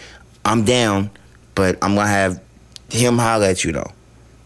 [0.45, 1.11] I'm down,
[1.55, 2.41] but I'm gonna have
[2.89, 3.91] him holler at you though.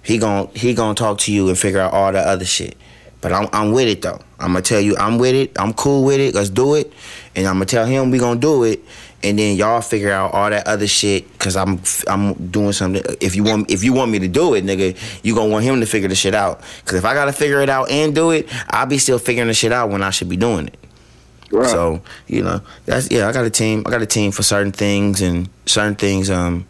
[0.03, 2.77] He gon' he gonna talk to you and figure out all the other shit.
[3.21, 4.19] But I'm I'm with it though.
[4.37, 5.57] I'm gonna tell you I'm with it.
[5.57, 6.35] I'm cool with it.
[6.35, 6.91] Let's do it.
[7.35, 8.83] And I'm gonna tell him we gonna do it.
[9.23, 11.39] And then y'all figure out all that other shit.
[11.39, 13.01] Cause I'm I'm doing something.
[13.21, 15.79] If you want if you want me to do it, nigga, you gonna want him
[15.79, 16.59] to figure the shit out.
[16.83, 19.53] Cause if I gotta figure it out and do it, I'll be still figuring the
[19.53, 20.77] shit out when I should be doing it.
[21.49, 21.69] Right.
[21.69, 23.29] So you know, that's yeah.
[23.29, 23.83] I got a team.
[23.85, 26.29] I got a team for certain things and certain things.
[26.29, 26.65] Um,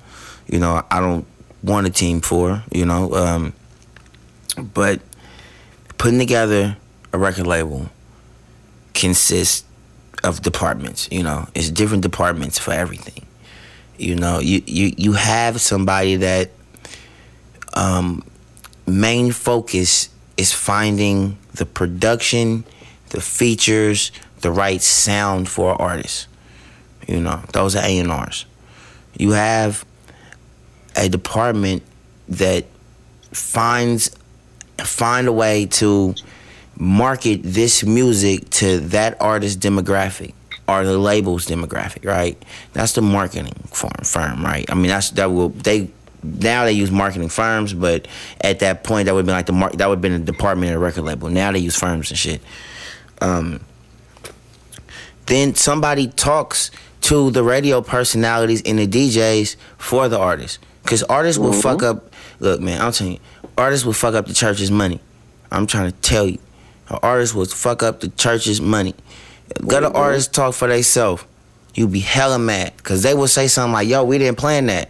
[0.48, 1.26] you know, I don't
[1.64, 2.64] want a team for.
[2.72, 3.54] You know, um,
[4.58, 5.02] but
[5.98, 6.78] putting together
[7.12, 7.90] a record label
[8.94, 9.64] consists
[10.24, 11.08] of departments.
[11.12, 13.26] You know, it's different departments for everything.
[13.98, 16.52] You know, you you you have somebody that
[17.74, 18.24] um,
[18.88, 22.66] main focus is finding the production,
[23.10, 24.12] the features,
[24.42, 26.28] the right sound for an artist.
[27.08, 28.46] You know, those are A and R's.
[29.18, 29.86] You have
[30.96, 31.84] a department
[32.30, 32.66] that
[33.32, 34.12] finds
[34.78, 36.16] find a way to
[36.78, 40.34] market this music to that artist demographic
[40.68, 42.42] or the label's demographic, right?
[42.74, 44.66] That's the marketing firm, firm, right?
[44.70, 45.90] I mean, that's that will they
[46.24, 48.08] now they use marketing firms, but
[48.42, 50.72] at that point that would be like the mar- that would have been a department
[50.72, 51.30] of a record label.
[51.30, 52.42] Now they use firms and shit.
[53.22, 53.62] Um,
[55.26, 56.72] then somebody talks
[57.02, 61.98] to the radio personalities and the DJs for the artists, because artists will fuck mm-hmm.
[61.98, 62.14] up.
[62.40, 63.20] Look, man, I'm telling you,
[63.58, 65.00] artists will fuck up the church's money.
[65.52, 66.40] I'm trying to tell you,
[67.02, 68.96] artists will fuck up the church's money.
[69.62, 69.96] Let the mm-hmm.
[69.96, 71.26] artists talk for themselves.
[71.76, 74.90] You be hella mad, cause they will say something like, "Yo, we didn't plan that."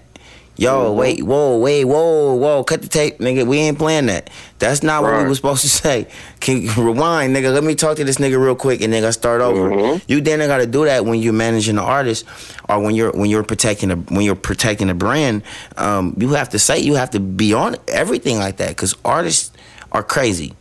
[0.55, 3.45] Yo, wait, whoa, wait, whoa, whoa, cut the tape, nigga.
[3.47, 4.29] We ain't playing that.
[4.59, 6.07] That's not what we were supposed to say.
[6.41, 7.51] Can you rewind, nigga?
[7.51, 9.71] Let me talk to this nigga real quick, and nigga start over.
[9.71, 10.01] Mhm.
[10.07, 12.25] You then got to do that when you're managing the artist,
[12.69, 15.41] or when you're when you're protecting a when you're protecting a brand.
[15.75, 19.51] Um, you have to say you have to be on everything like that because artists
[19.91, 20.53] are crazy.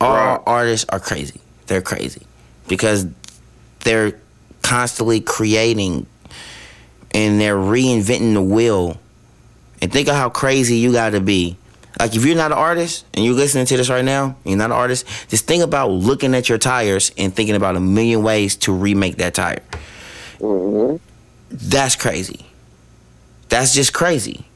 [0.00, 0.40] All Right.
[0.46, 1.40] artists are crazy.
[1.66, 2.22] They're crazy
[2.68, 3.06] because
[3.80, 4.12] they're
[4.62, 6.06] constantly creating
[7.12, 9.00] and they're reinventing the wheel.
[9.82, 11.56] And think of how crazy you got to be.
[12.00, 14.66] Like if you're not an artist and you're listening to this right now, you're not
[14.66, 15.06] an artist.
[15.28, 19.16] Just think about looking at your tires and thinking about a million ways to remake
[19.16, 19.62] that tire.
[20.40, 20.96] hmm
[21.50, 22.46] That's crazy.
[23.48, 24.46] That's just crazy.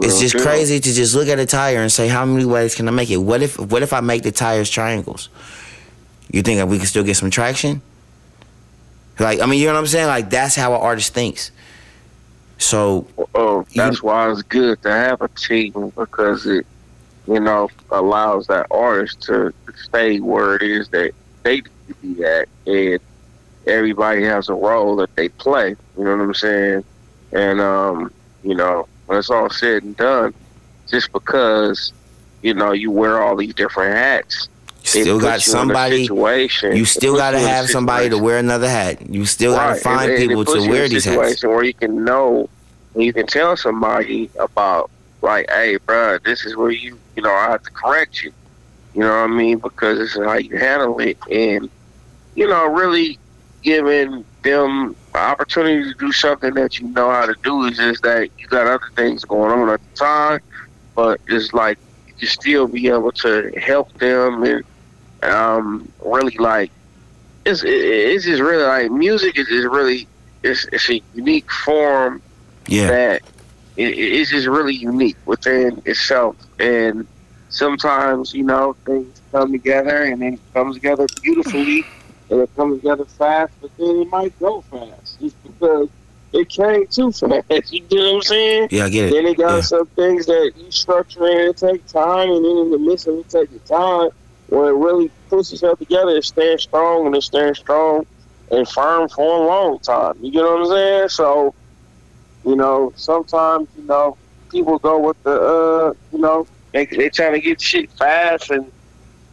[0.00, 0.42] It's just deal.
[0.42, 3.10] crazy to just look at a tire and say, how many ways can I make
[3.10, 3.18] it?
[3.18, 5.28] What if what if I make the tires triangles?
[6.30, 7.82] You think that we can still get some traction?
[9.18, 10.06] Like, I mean, you know what I'm saying?
[10.06, 11.50] Like, that's how an artist thinks.
[12.58, 16.66] So, Oh, You- that's why it's good to have a team because it,
[17.26, 19.52] you know, allows that artist to
[19.84, 23.00] stay where it is that they need to be at, and
[23.66, 25.70] everybody has a role that they play.
[25.96, 26.84] You know what I'm saying?
[27.32, 30.34] And um, you know, when it's all said and done,
[30.88, 31.92] just because
[32.42, 34.51] you know you wear all these different hats, you
[35.00, 36.02] still got somebody.
[36.06, 36.76] situation.
[36.76, 39.08] You still got to you in a have somebody to wear another hat.
[39.08, 41.16] You still got to find and- and people to wear these hats.
[41.16, 42.48] situation where you can know,
[42.96, 44.90] you can tell somebody about,
[45.22, 48.32] like, hey, bro, this is where you, you know, I have to correct you.
[48.94, 49.58] You know what I mean?
[49.58, 51.70] Because this is how you handle it, and
[52.34, 53.18] you know, really
[53.62, 58.02] giving them an opportunity to do something that you know how to do is just
[58.02, 60.40] that you got other things going on at the time,
[60.94, 61.78] but it's like
[62.18, 64.62] you still be able to help them and
[65.22, 66.70] um, really like
[67.44, 70.08] it's it's just really like music is just really
[70.42, 72.22] it's it's a unique form
[72.68, 73.22] Yeah, that
[73.76, 76.36] it, it's just really unique within itself.
[76.58, 77.06] And
[77.48, 81.86] sometimes you know things come together and then it comes together beautifully
[82.30, 85.88] and it comes together fast but then it might go fast just because
[86.32, 87.44] it came too fast.
[87.72, 88.68] You know what i'm saying?
[88.70, 89.14] Yeah, I get it.
[89.14, 89.60] then it got Yeah.
[89.62, 93.18] some things that you structure and it take time, and then in the midst of
[93.18, 94.08] it taking time,
[94.52, 98.04] when it really puts itself together, it stands strong and it stands strong
[98.50, 100.14] and firm for a long time.
[100.20, 101.08] You get what I'm saying?
[101.08, 101.54] So,
[102.44, 104.16] you know, sometimes you know
[104.50, 108.70] people go with the, uh, you know, they they trying to get shit fast, and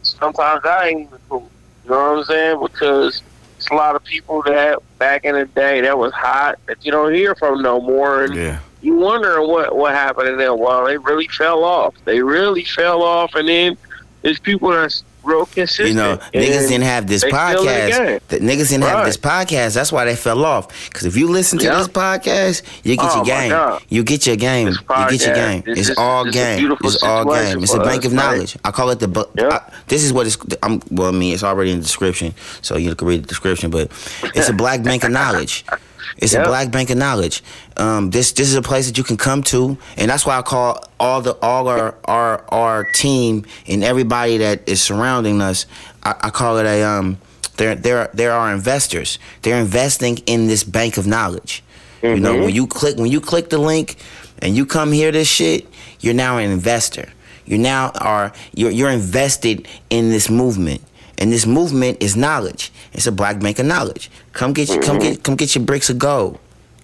[0.02, 1.50] sometimes I ain't even cool.
[1.84, 2.60] You know what I'm saying?
[2.62, 3.22] Because
[3.56, 6.90] it's a lot of people that back in the day that was hot that you
[6.92, 10.58] don't hear from no more, and Yeah, you wonder what what happened to them.
[10.58, 11.94] Well, they really fell off.
[12.06, 13.76] They really fell off, and then
[14.22, 15.88] there's people that's real consistent.
[15.88, 18.20] you know, and niggas didn't have this they still in the podcast.
[18.28, 19.74] The niggas didn't have this podcast.
[19.74, 20.68] That's why they fell off.
[20.88, 21.78] Because if you listen to Yeah.
[21.78, 23.78] this podcast, you get Oh, your game.
[23.88, 24.68] You get your game.
[24.68, 24.74] You
[25.10, 25.62] get your game.
[25.66, 26.72] this It's is- all a game.
[26.84, 27.62] It's all game.
[27.62, 28.16] It's a bank of right?
[28.32, 28.56] knowledge.
[28.64, 29.08] I call it the.
[29.08, 29.48] bu- Yeah.
[29.48, 30.38] I- this is what it's.
[30.62, 30.80] I'm.
[30.90, 33.70] Well, I mean, it's already in the description, so you can read the description.
[33.70, 33.90] But
[34.34, 35.64] it's a black bank of knowledge.
[36.18, 37.42] It's a black bank of knowledge.
[37.76, 40.42] Um, this this is a place that you can come to, and that's why I
[40.42, 45.66] call all the all our our our team and everybody that is surrounding us.
[46.02, 47.18] I, I call it a um.
[47.56, 49.18] They're they're they're our investors.
[49.42, 51.62] They're investing in this bank of knowledge.
[52.02, 52.44] You know, Mhm.
[52.44, 53.96] when you click when you click the link
[54.40, 55.66] and you come hear this shit,
[56.00, 57.08] you're now an investor.
[57.44, 60.80] You now are you're you're invested in this movement.
[61.20, 62.72] And this movement is knowledge.
[62.94, 64.10] It's a black bank of knowledge.
[64.32, 66.38] Come get your, come get come get your bricks of gold.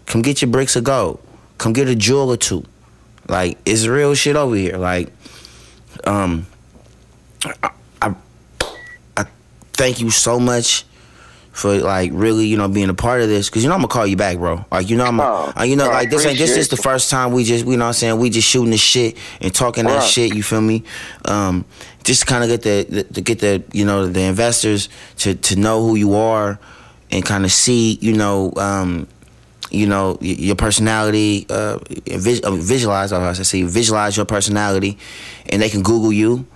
[0.04, 1.20] Come get your bricks of gold.
[1.56, 2.62] Come get a jewel or two.
[3.28, 4.76] Like it's real shit over here.
[4.76, 5.10] Like,
[6.04, 6.46] um,
[7.62, 7.70] I,
[8.02, 8.14] I,
[9.16, 9.24] I
[9.72, 10.84] thank you so much
[11.56, 13.48] for like really, you know, being a part of this.
[13.48, 14.64] Cause you know I'm gonna call you back, bro.
[14.70, 17.10] Like you know I'm, Oh, uh, you know, like this ain't this is the first
[17.10, 19.84] time we just, you know, what I'm saying we just shooting the shit and talking
[19.86, 20.34] that shit.
[20.34, 20.84] You feel me?
[21.24, 21.64] Um,
[22.04, 24.88] just to kind of get the, the to get the you know the investors
[25.18, 26.58] to to know who you are
[27.10, 29.08] and kind of see you know um,
[29.70, 34.98] you know your personality uh, vis- uh, visualize I was to say visualize your personality
[35.50, 36.46] and they can Google you.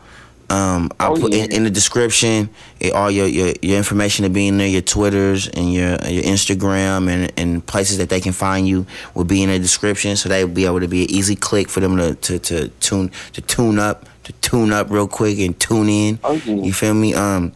[0.51, 1.57] Um, I Oh, put in, yeah.
[1.57, 5.47] in the description eh, all your, your, your information to be in there, your Twitters
[5.49, 8.85] and your your Instagram and, and places that they can find you
[9.15, 11.69] will be in the description, so they will be able to be an easy click
[11.69, 15.59] for them to, to, to tune to tune up to tune up real quick and
[15.61, 16.19] tune in.
[16.25, 16.55] Oh, yeah.
[16.55, 17.15] You feel me?
[17.15, 17.53] Um,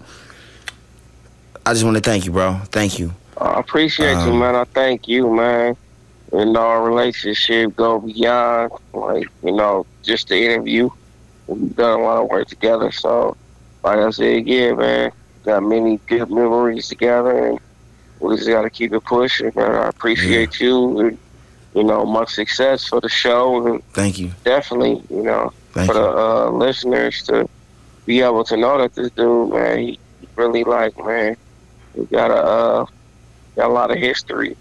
[1.66, 2.60] I just want to thank you, bro.
[2.70, 3.12] Thank you.
[3.38, 4.54] I appreciate you, Um, man.
[4.54, 5.76] I thank you, man.
[6.32, 10.90] And our relationship go beyond, like, you know, just the interview.
[11.46, 12.90] We've done a lot of work together.
[12.90, 13.36] So,
[13.82, 15.12] like I said, yeah, man,
[15.44, 17.48] got many good memories together.
[17.48, 17.60] And
[18.20, 19.74] we just got to keep it pushing, man.
[19.74, 21.00] I appreciate you.
[21.00, 21.18] And,
[21.74, 23.66] you know, much success for the show.
[23.66, 24.32] And Thank you.
[24.44, 26.18] definitely, you know, Thank for the you.
[26.18, 27.48] uh, listeners to
[28.06, 29.98] be able to know that this dude, man, he
[30.36, 31.36] really like, man,
[31.94, 32.86] he got a uh,
[33.56, 34.56] got a lot of history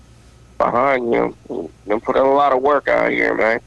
[0.57, 1.35] behind him.
[1.49, 3.59] And put in a lot of work out here, man.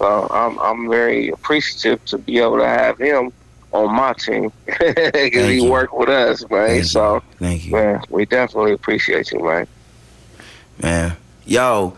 [0.00, 3.30] So I'm I'm very appreciative to be able to have him
[3.70, 5.70] on my team because he you.
[5.70, 6.68] worked with us, man.
[6.68, 6.84] Thank you.
[6.84, 7.72] so Thank you.
[7.72, 9.66] man, we definitely appreciate you, man.
[10.82, 11.16] man.
[11.44, 11.94] Yo,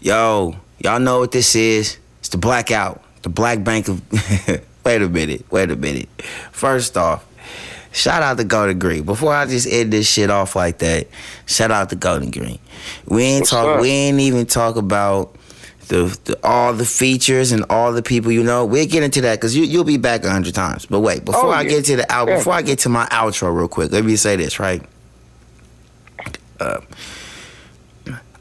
[0.00, 1.98] yo, y'all know what this is?
[2.20, 4.00] It's the blackout, the black bank of.
[4.86, 6.08] wait a minute, wait a minute.
[6.50, 7.26] First off,
[7.92, 9.02] shout out to Golden Green.
[9.02, 11.08] Before I just end this shit off like that,
[11.44, 12.58] shout out to Golden Green.
[13.06, 13.66] We ain't What's talk.
[13.66, 13.80] up?
[13.82, 15.36] We ain't even talk about.
[15.88, 19.36] The, the all the features and all the people you know we'll get into that
[19.38, 21.96] because you, you'll be back a hundred times but wait before Oh, i get to
[21.96, 22.38] the out Yeah.
[22.38, 24.82] before i get to my outro real quick let me say this right
[26.60, 26.80] uh,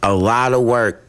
[0.01, 1.03] a lot of work,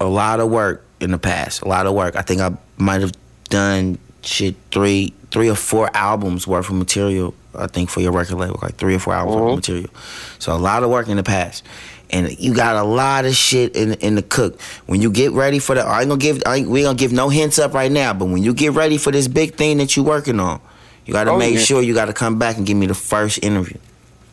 [0.00, 1.62] a lot of work in the past.
[1.62, 2.16] A lot of work.
[2.16, 3.12] I think I might have
[3.48, 7.34] done shit three, three or four albums worth of material.
[7.54, 9.52] I think for your record label, like three or four albums worth Mhm.
[9.52, 9.90] of material.
[10.38, 11.64] So a lot of work in the past,
[12.10, 14.60] and you got a lot of shit in in the cook.
[14.86, 16.98] When you get ready for the, I ain't gonna give, I ain't, we ain't gonna
[16.98, 18.12] give no hints up right now.
[18.12, 20.60] But when you get ready for this big thing that you working on,
[21.06, 21.60] you got to Oh, make yeah.
[21.60, 23.78] sure you got to come back and give me the first interview.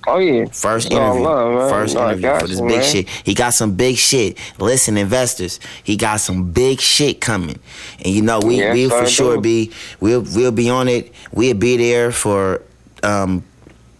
[0.09, 1.21] Oh yeah, First interview.
[1.23, 1.69] love.
[1.69, 2.81] First No, interview for this you, big man.
[2.81, 3.09] shit.
[3.25, 4.37] He got some big shit.
[4.57, 7.59] Listen, investors, he got some big shit coming.
[8.05, 9.41] And you know, we Yes, we'll for sure do.
[9.41, 11.13] be we'll we'll be on it.
[11.33, 12.61] We'll be there for
[13.03, 13.43] um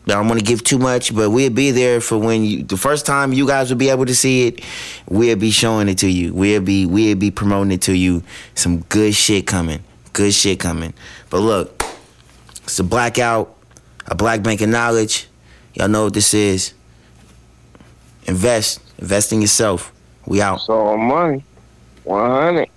[0.08, 2.78] I don't want to give too much, but we'll be there for when you the
[2.78, 4.64] first time you guys will be able to see it.
[5.10, 6.34] We'll be showing it to you.
[6.34, 8.24] We'll be we'll be promoting it to you.
[8.56, 9.84] Some good shit coming.
[10.14, 10.94] Good shit coming.
[11.30, 11.84] But look,
[12.64, 13.54] it's a blackout,
[14.06, 15.28] a black bank of knowledge.
[15.74, 16.74] Y'all know what this is.
[18.28, 18.80] Invest.
[19.00, 19.92] Invest in yourself.
[20.26, 20.62] We out.
[20.62, 21.44] so money,
[22.04, 22.70] one hundred.